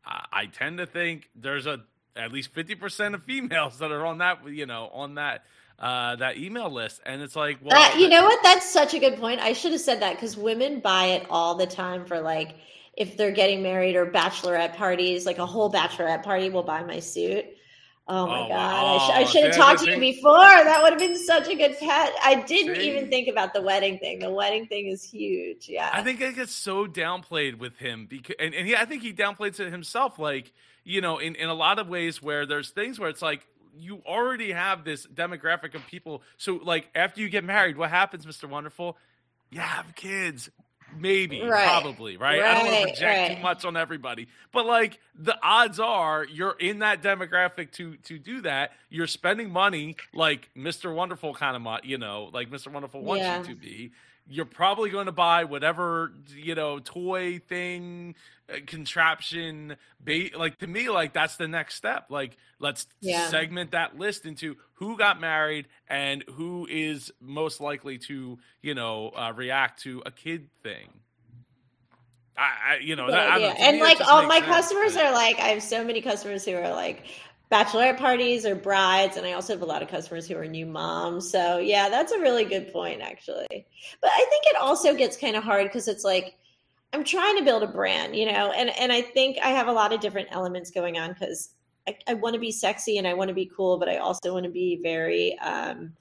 [0.05, 1.81] I, I tend to think there's a
[2.17, 5.45] at least fifty percent of females that are on that, you know, on that
[5.79, 8.41] uh, that email list, and it's like, well, you know what?
[8.43, 9.41] That's such a good point.
[9.41, 12.55] I should have said that because women buy it all the time for like
[12.97, 17.01] if they're getting married or bachelorette parties, like a whole bachelorette party will buy my
[17.01, 17.47] suit.
[18.09, 18.51] Oh my oh, god!
[18.51, 20.35] I, sh- I, should have talked to you before.
[20.35, 22.13] That would have been such a good pet.
[22.23, 22.91] I didn't See?
[22.91, 24.19] even think about the wedding thing.
[24.19, 25.69] The wedding thing is huge.
[25.69, 29.03] Yeah, I think it gets so downplayed with him because, and, and he, I think
[29.03, 30.19] he downplays it himself.
[30.19, 33.47] Like you know, in in a lot of ways where there's things where it's like
[33.79, 36.23] you already have this demographic of people.
[36.39, 38.99] So like after you get married, what happens, Mister Wonderful?
[39.51, 40.51] You have kids
[40.99, 41.67] maybe right.
[41.67, 42.41] probably right?
[42.41, 42.51] right?
[42.51, 43.37] i don't want to project right.
[43.37, 48.19] too much on everybody but like the odds are you're in that demographic to to
[48.19, 53.03] do that you're spending money like mr wonderful kind of you know like mr wonderful
[53.03, 53.39] wants yeah.
[53.39, 53.93] you to be
[54.29, 58.15] you're probably going to buy whatever you know toy thing
[58.67, 63.29] contraption bait like to me like that's the next step like let's yeah.
[63.29, 69.11] segment that list into who got married and who is most likely to you know
[69.11, 70.89] uh, react to a kid thing
[72.35, 73.55] I, I you know, yeah, that, yeah.
[73.59, 76.71] and like all my sense, customers are like, I have so many customers who are
[76.71, 77.05] like,
[77.53, 80.65] bachelorette parties or brides and i also have a lot of customers who are new
[80.65, 83.67] moms so yeah that's a really good point actually
[84.01, 86.39] but i think it also gets kind of hard because it's like
[86.93, 89.73] i'm trying to build a brand you know and and i think i have a
[89.73, 91.51] lot of different elements going on because
[91.89, 94.33] i, I want to be sexy and i want to be cool but i also
[94.33, 95.93] want to be very um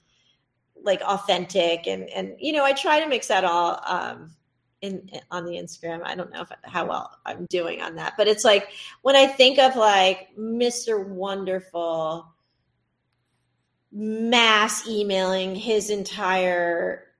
[0.82, 4.34] like authentic and and you know i try to mix that all um
[4.82, 6.02] in on the Instagram.
[6.04, 8.68] I don't know if, how well I'm doing on that, but it's like
[9.02, 11.06] when I think of like Mr.
[11.06, 12.26] Wonderful
[13.92, 17.11] mass emailing his entire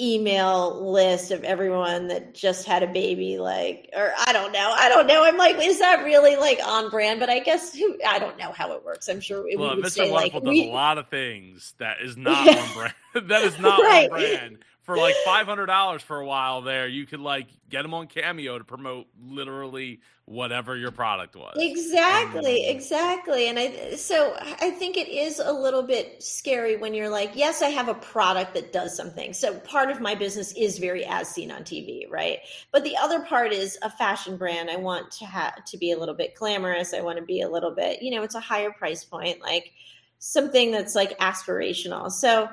[0.00, 4.88] email list of everyone that just had a baby like or i don't know i
[4.88, 5.22] don't know.
[5.22, 7.20] I'm like is that really like on brand?
[7.20, 9.08] But i guess who i don't know how it works.
[9.08, 11.74] I'm sure it well, would mr say, wonderful like, does we, a lot of things
[11.78, 12.94] that is not on brand
[13.28, 14.10] that is not right.
[14.10, 17.82] on brand for like five hundred dollars for a while there, you could like get
[17.82, 21.54] them on Cameo to promote literally whatever your product was.
[21.58, 23.48] Exactly, and, exactly.
[23.48, 27.62] And I so I think it is a little bit scary when you're like, yes,
[27.62, 29.32] I have a product that does something.
[29.32, 32.40] So part of my business is very as seen on TV, right?
[32.70, 34.70] But the other part is a fashion brand.
[34.70, 36.92] I want to have to be a little bit glamorous.
[36.92, 39.72] I want to be a little bit, you know, it's a higher price point, like
[40.18, 42.10] something that's like aspirational.
[42.10, 42.48] So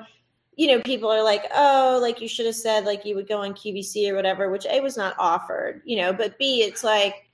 [0.56, 3.42] you know, people are like, oh, like you should have said like you would go
[3.42, 7.28] on QVC or whatever, which A was not offered, you know, but B, it's like,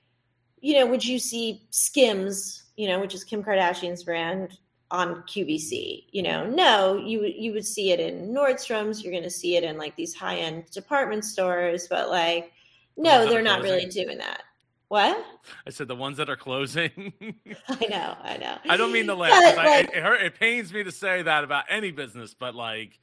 [0.61, 4.57] you know, would you see Skims, you know, which is Kim Kardashian's brand
[4.91, 6.05] on QVC?
[6.11, 9.77] You know, no, you you would see it in Nordstrom's, you're gonna see it in
[9.77, 12.53] like these high end department stores, but like,
[12.95, 14.43] no, they're not really doing that.
[14.89, 15.23] What?
[15.67, 17.13] I said the ones that are closing.
[17.69, 18.57] I know, I know.
[18.67, 19.55] I don't mean to laugh.
[19.55, 22.99] Like, it, hurt, it pains me to say that about any business, but like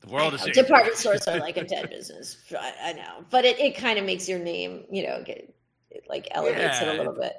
[0.00, 2.38] the world is a department stores are like a dead business.
[2.58, 5.54] I, I, know, but it, it kind of makes your name, you know, get
[5.90, 7.34] it like elevates yeah, it a little bit.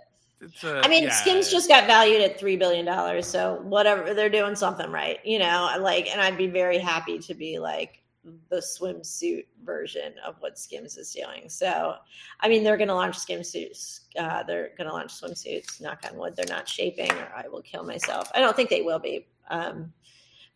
[0.63, 1.11] A, I mean, yeah.
[1.11, 5.39] Skims just got valued at three billion dollars, so whatever they're doing something right, you
[5.39, 5.75] know.
[5.79, 8.01] Like, and I'd be very happy to be like
[8.49, 11.49] the swimsuit version of what Skims is doing.
[11.49, 11.95] So,
[12.39, 14.01] I mean, they're going to launch swimsuits.
[14.17, 15.81] Uh, they're going to launch swimsuits.
[15.81, 18.29] Knock on wood, they're not shaping, or I will kill myself.
[18.33, 19.27] I don't think they will be.
[19.49, 19.91] Um,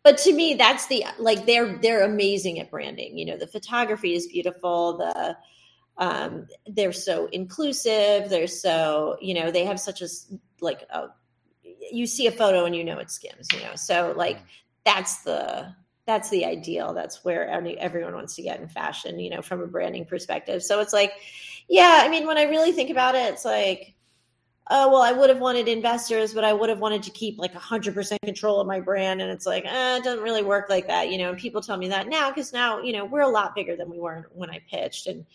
[0.04, 3.18] but to me, that's the like they're they're amazing at branding.
[3.18, 4.98] You know, the photography is beautiful.
[4.98, 5.36] The
[5.96, 8.28] um, they're so inclusive.
[8.28, 10.08] They're so you know they have such a
[10.60, 11.08] like a
[11.90, 13.48] you see a photo and you know it's Skims.
[13.52, 14.46] You know, so like mm.
[14.84, 15.74] that's the
[16.06, 16.92] that's the ideal.
[16.92, 20.62] That's where everyone wants to get in fashion, you know, from a branding perspective.
[20.62, 21.12] So it's like,
[21.68, 23.94] yeah, I mean, when I really think about it, it's like,
[24.70, 27.52] oh, well, I would have wanted investors, but I would have wanted to keep like
[27.52, 29.20] 100% control of my brand.
[29.20, 31.76] And it's like, eh, it doesn't really work like that, you know, and people tell
[31.76, 34.50] me that now because now, you know, we're a lot bigger than we were when
[34.50, 35.06] I pitched.
[35.06, 35.26] And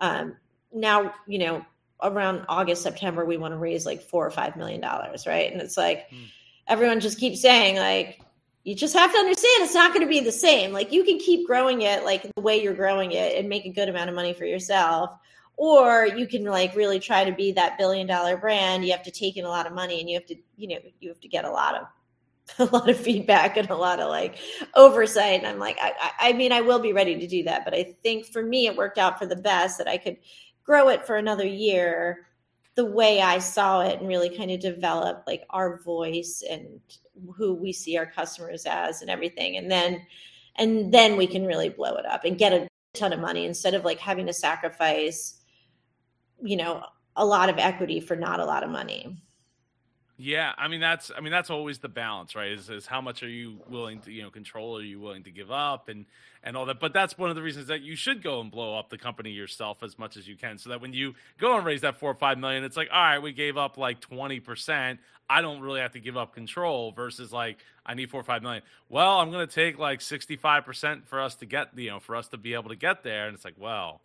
[0.00, 0.36] um,
[0.72, 1.64] now, you know,
[2.02, 5.52] around August, September, we want to raise like four or five million dollars, right?
[5.52, 6.26] And it's like, mm.
[6.68, 8.20] everyone just keeps saying, like,
[8.62, 10.72] you just have to understand it's not going to be the same.
[10.72, 13.70] Like you can keep growing it like the way you're growing it and make a
[13.70, 15.10] good amount of money for yourself.
[15.58, 18.84] Or you can like really try to be that billion dollar brand.
[18.84, 20.78] You have to take in a lot of money and you have to, you know,
[21.00, 21.86] you have to get a lot of
[22.58, 24.38] a lot of feedback and a lot of like
[24.74, 25.40] oversight.
[25.40, 27.64] And I'm like, I, I mean, I will be ready to do that.
[27.64, 30.16] But I think for me, it worked out for the best that I could
[30.64, 32.28] grow it for another year
[32.78, 36.78] the way I saw it and really kind of develop like our voice and
[37.34, 40.06] who we see our customers as and everything and then
[40.54, 43.74] and then we can really blow it up and get a ton of money instead
[43.74, 45.37] of like having to sacrifice
[46.42, 46.84] you know
[47.16, 49.16] a lot of equity for not a lot of money
[50.20, 52.50] yeah, I mean that's I mean that's always the balance, right?
[52.50, 54.76] Is, is how much are you willing to you know control?
[54.76, 56.06] Are you willing to give up and
[56.42, 56.80] and all that?
[56.80, 59.30] But that's one of the reasons that you should go and blow up the company
[59.30, 62.10] yourself as much as you can, so that when you go and raise that four
[62.10, 64.98] or five million, it's like all right, we gave up like twenty percent.
[65.30, 68.42] I don't really have to give up control versus like I need four or five
[68.42, 68.64] million.
[68.88, 72.00] Well, I'm going to take like sixty five percent for us to get you know
[72.00, 74.00] for us to be able to get there, and it's like well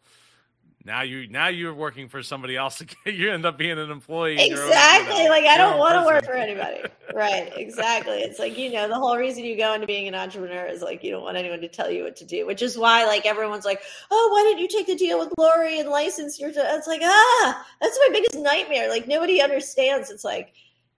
[0.85, 5.29] now you now you're working for somebody else you end up being an employee exactly.
[5.29, 6.81] like i don't want to work for anybody.
[7.13, 7.53] Right.
[7.57, 8.21] Exactly.
[8.21, 11.03] It's like you know the whole reason you go into being an entrepreneur is like
[11.03, 13.65] you don't want anyone to tell you what to do which is why like everyone's
[13.65, 17.01] like oh why didn't you take the deal with Lori and license your it's like
[17.03, 18.89] ah that's my biggest nightmare.
[18.89, 20.09] Like nobody understands.
[20.09, 20.53] It's like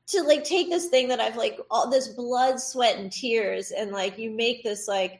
[0.08, 3.92] to like take this thing that i've like all this blood sweat and tears and
[3.92, 5.20] like you make this like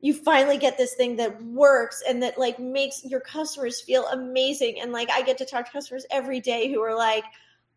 [0.00, 4.80] you finally get this thing that works and that like makes your customers feel amazing.
[4.80, 7.24] And like i get to talk to customers every day who are like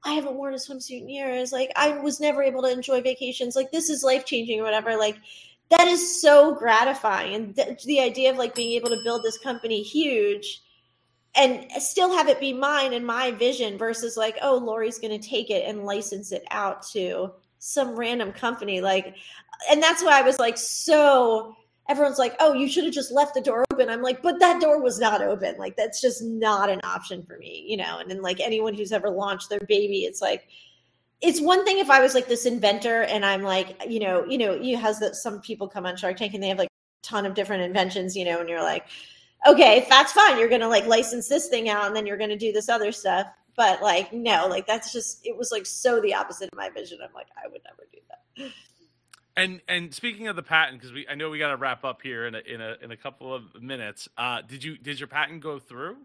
[0.03, 1.51] i haven't worn a swimsuit in years.
[1.51, 3.55] Like i was never able to enjoy vacations.
[3.55, 4.95] Like this is life changing or whatever.
[4.97, 5.17] Like
[5.69, 7.33] that is so gratifying.
[7.33, 10.61] And th- the idea of like being able to build this company huge
[11.35, 15.29] and still have it be mine and my vision versus like oh lori's going to
[15.29, 19.15] take it and license it out to some random company like
[19.69, 21.55] and that's why i was like so
[21.91, 24.61] everyone's like oh you should have just left the door open i'm like but that
[24.61, 28.09] door was not open like that's just not an option for me you know and
[28.09, 30.47] then like anyone who's ever launched their baby it's like
[31.21, 34.37] it's one thing if i was like this inventor and i'm like you know you
[34.37, 37.07] know you has that some people come on shark tank and they have like a
[37.07, 38.85] ton of different inventions you know and you're like
[39.47, 40.37] okay, that's fine.
[40.37, 42.69] You're going to like license this thing out and then you're going to do this
[42.69, 43.27] other stuff.
[43.55, 46.99] But like, no, like that's just, it was like so the opposite of my vision.
[47.03, 48.51] I'm like, I would never do that.
[49.35, 52.01] And and speaking of the patent, because we I know we got to wrap up
[52.01, 54.09] here in a in a in a couple of minutes.
[54.17, 55.97] Uh, did you did your patent go through?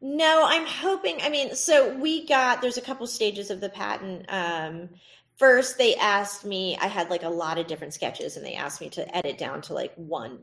[0.00, 1.18] No, I'm hoping.
[1.22, 4.24] I mean, so we got there's a couple stages of the patent.
[4.28, 4.88] Um,
[5.36, 6.76] first, they asked me.
[6.80, 9.60] I had like a lot of different sketches, and they asked me to edit down
[9.62, 10.40] to like one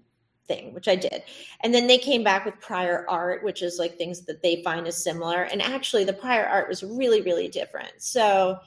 [0.48, 1.24] thing, which I did.
[1.62, 4.88] And then they came back with prior art, which is like things that they find
[4.88, 5.44] is similar.
[5.44, 7.94] And actually, the prior art was really, really different.
[7.98, 8.60] So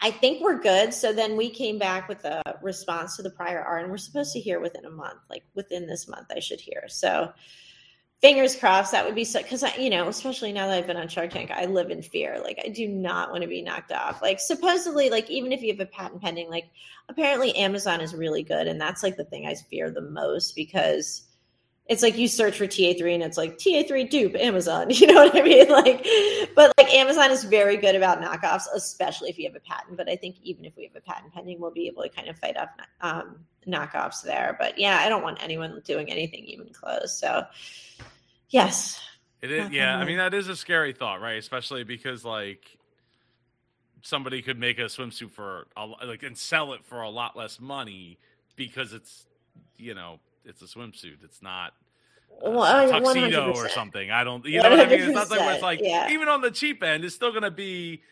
[0.00, 0.94] I think we're good.
[0.94, 4.32] So then we came back with a response to the prior art, and we're supposed
[4.32, 6.84] to hear within a month, like within this month, I should hear.
[6.88, 7.32] So
[8.20, 10.96] fingers crossed that would be so because I, you know, especially now that I've been
[10.96, 12.40] on Shark Tank, I live in fear.
[12.42, 14.22] Like I do not want to be knocked off.
[14.22, 16.70] Like supposedly, like even if you have a patent pending, like
[17.08, 21.27] apparently Amazon is really good, and that's like the thing I fear the most because
[21.88, 24.88] it's like you search for TA3 and it's like TA3 dupe Amazon.
[24.98, 25.68] You know what I mean?
[25.68, 26.06] Like,
[26.54, 29.96] but like Amazon is very good about knockoffs, especially if you have a patent.
[29.96, 32.28] But I think even if we have a patent pending, we'll be able to kind
[32.28, 32.68] of fight off
[33.00, 33.36] um,
[33.66, 34.56] knockoffs there.
[34.58, 37.18] But yeah, I don't want anyone doing anything even close.
[37.18, 37.44] So
[38.50, 39.00] yes.
[39.40, 39.96] It is, yeah.
[39.96, 41.38] I mean, that is a scary thought, right?
[41.38, 42.76] Especially because like
[44.02, 47.60] somebody could make a swimsuit for a, like and sell it for a lot less
[47.60, 48.18] money
[48.56, 49.26] because it's
[49.76, 50.18] you know
[50.48, 51.22] it's a swimsuit.
[51.22, 51.72] It's not
[52.44, 53.54] uh, well, tuxedo 100%.
[53.54, 54.10] or something.
[54.10, 55.00] I don't, you know what I mean?
[55.00, 56.10] It's not like it's like yeah.
[56.10, 58.02] even on the cheap end, it's still going to be,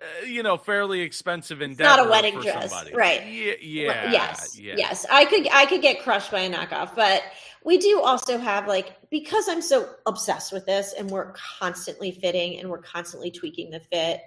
[0.00, 2.94] uh, you know, fairly expensive and not a wedding dress, somebody.
[2.94, 3.26] right?
[3.26, 4.74] Yeah, yeah, yes, yeah.
[4.76, 5.06] yes.
[5.10, 7.22] I could, I could get crushed by a knockoff, but
[7.64, 12.58] we do also have like because I'm so obsessed with this, and we're constantly fitting
[12.58, 14.20] and we're constantly tweaking the fit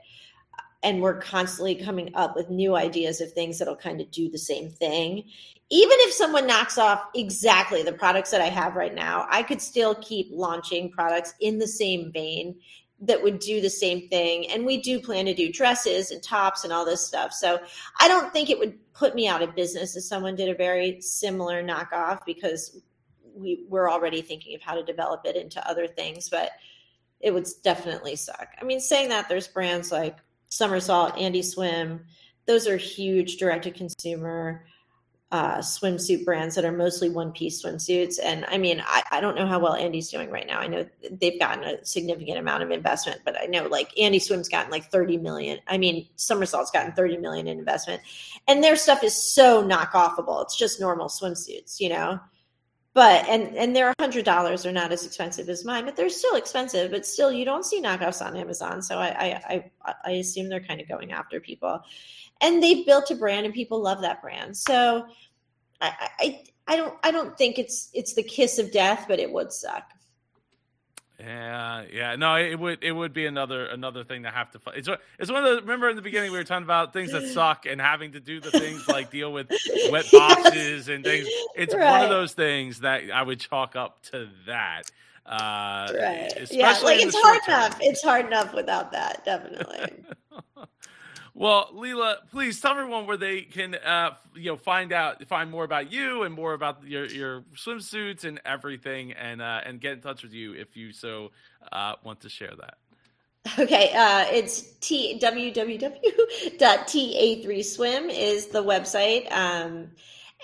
[0.83, 4.37] and we're constantly coming up with new ideas of things that'll kind of do the
[4.37, 5.25] same thing.
[5.71, 9.61] Even if someone knocks off exactly the products that I have right now, I could
[9.61, 12.55] still keep launching products in the same vein
[13.01, 14.49] that would do the same thing.
[14.49, 17.31] And we do plan to do dresses and tops and all this stuff.
[17.33, 17.59] So
[17.99, 20.99] I don't think it would put me out of business if someone did a very
[21.01, 22.81] similar knockoff because
[23.33, 26.29] we, we're already thinking of how to develop it into other things.
[26.29, 26.51] But
[27.21, 28.49] it would definitely suck.
[28.59, 30.17] I mean, saying that, there's brands like
[30.49, 32.03] Summersalt, Andie Swim.
[32.47, 34.65] Those are huge direct to consumer
[35.31, 38.17] uh, swimsuit brands that are mostly one piece swimsuits.
[38.21, 40.59] And I mean, I, I, don't know how well Andie's doing right now.
[40.59, 44.49] I know they've gotten a significant amount of investment, but I know like Andie Swim's
[44.49, 45.59] gotten like 30 million.
[45.67, 48.01] I mean, Summersalt's gotten 30 million in investment.
[48.47, 50.41] And their stuff is so knockoffable.
[50.41, 52.19] It's just normal swimsuits, you know?
[52.93, 56.35] but and and they're hundred dollars they're not as expensive as mine but they're still
[56.35, 60.49] expensive but still you don't see knockoffs on amazon so i i i, I assume
[60.49, 61.81] they're kind of going after people
[62.41, 65.05] and they've built a brand and people love that brand so
[65.81, 69.31] I, I i don't i don't think it's it's the kiss of death but it
[69.31, 69.91] would suck
[71.19, 72.15] yeah, yeah.
[72.15, 74.59] No, it would it would be another another thing to have to.
[74.73, 74.87] It's
[75.17, 75.61] it's one of the.
[75.61, 78.39] Remember in the beginning we were talking about things that suck and having to do
[78.39, 79.51] the things like deal with
[79.91, 81.27] wet boxes and things.
[81.55, 81.91] It's right.
[81.91, 84.83] one of those things that I would chalk up to that.
[85.25, 86.47] Uh, right.
[86.51, 87.77] Yeah, like it's hard enough.
[87.81, 90.05] It's hard enough without that, definitely.
[91.39, 95.63] Well, Leila, please tell everyone where they can, uh, you know, find out, find more
[95.63, 100.01] about you and more about your your swimsuits and everything, and uh, and get in
[100.01, 101.31] touch with you if you so
[101.71, 102.77] uh, want to share that.
[103.57, 109.91] Okay, uh, it's t www.ta3swim is the website, um,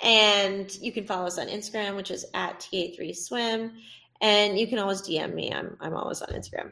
[0.01, 3.73] and you can follow us on Instagram, which is at ta3swim,
[4.21, 5.51] and you can always DM me.
[5.51, 6.71] I'm I'm always on Instagram.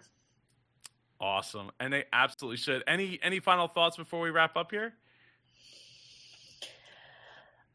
[1.20, 2.84] Awesome, and they absolutely should.
[2.88, 4.93] Any any final thoughts before we wrap up here?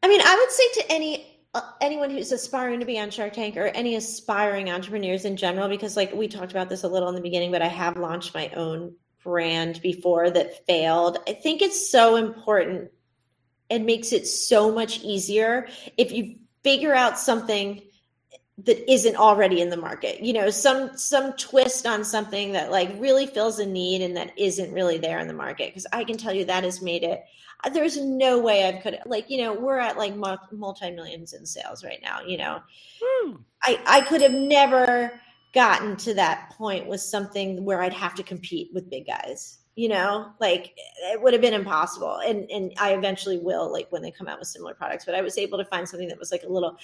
[0.03, 3.33] I mean, I would say to any uh, anyone who's aspiring to be on Shark
[3.33, 7.09] Tank or any aspiring entrepreneurs in general, because like we talked about this a little
[7.09, 11.17] in the beginning, but I have launched my own brand before that failed.
[11.27, 12.91] I think it's so important.
[13.69, 15.67] It makes it so much easier
[15.97, 17.81] if you figure out something
[18.65, 20.21] that isn't already in the market.
[20.21, 24.37] You know some some twist on something that like really fills a need and that
[24.37, 27.23] isn't really there in the market because i can tell you that has made it
[27.73, 31.83] there's no way i could like you know we're at like multi millions in sales
[31.83, 32.61] right now you know?
[33.01, 33.39] Woo.
[33.63, 35.19] i i could have never
[35.53, 39.87] gotten to that point with something where i'd have to compete with big guys you
[39.87, 40.73] know like
[41.03, 42.17] it would have been impossible.
[42.17, 45.05] And and i eventually will like when they come out with similar products.
[45.05, 46.75] But i was able to find something that was like a little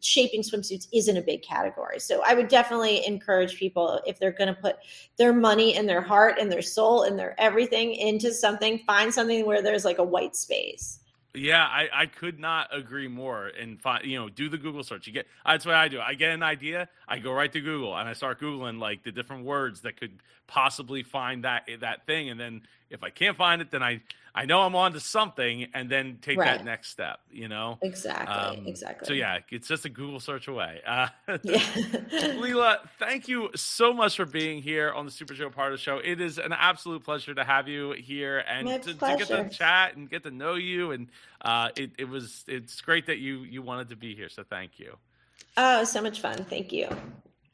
[0.00, 1.98] shaping swimsuits isn't a big category.
[1.98, 4.76] So i would definitely encourage people if they're going to put
[5.16, 9.44] their money and their heart and their soul and their everything into something find something
[9.44, 11.00] where there's like a white space
[11.34, 13.48] yeah, I, I could not agree more.
[13.48, 15.06] And find, you know, do the Google search.
[15.06, 16.00] You get that's what I do.
[16.00, 19.12] I get an idea, I go right to Google and I start googling like the
[19.12, 22.30] different words that could possibly find that that thing.
[22.30, 24.00] And then if I can't find it, then I
[24.36, 26.56] I know I'm on to something, and then take right.
[26.58, 27.20] that next step.
[27.30, 29.06] You know, exactly, um, exactly.
[29.06, 30.80] So yeah, it's just a Google search away.
[30.84, 31.08] Uh,
[31.44, 31.62] yeah.
[32.36, 35.98] Leila, thank you so much for being here on the Super Joe the Show.
[35.98, 39.94] It is an absolute pleasure to have you here and to, to, get to chat
[39.94, 40.90] and get to know you.
[40.90, 41.08] And
[41.40, 44.28] uh, it, it was it's great that you you wanted to be here.
[44.28, 44.96] So thank you.
[45.56, 46.44] Oh, so much fun.
[46.44, 46.88] Thank you.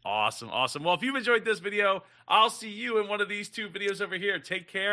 [0.02, 0.82] Awesome, awesome.
[0.82, 4.00] Well, if you've enjoyed this video, I'll see you in one of these two videos
[4.00, 4.38] over here.
[4.38, 4.88] Take care.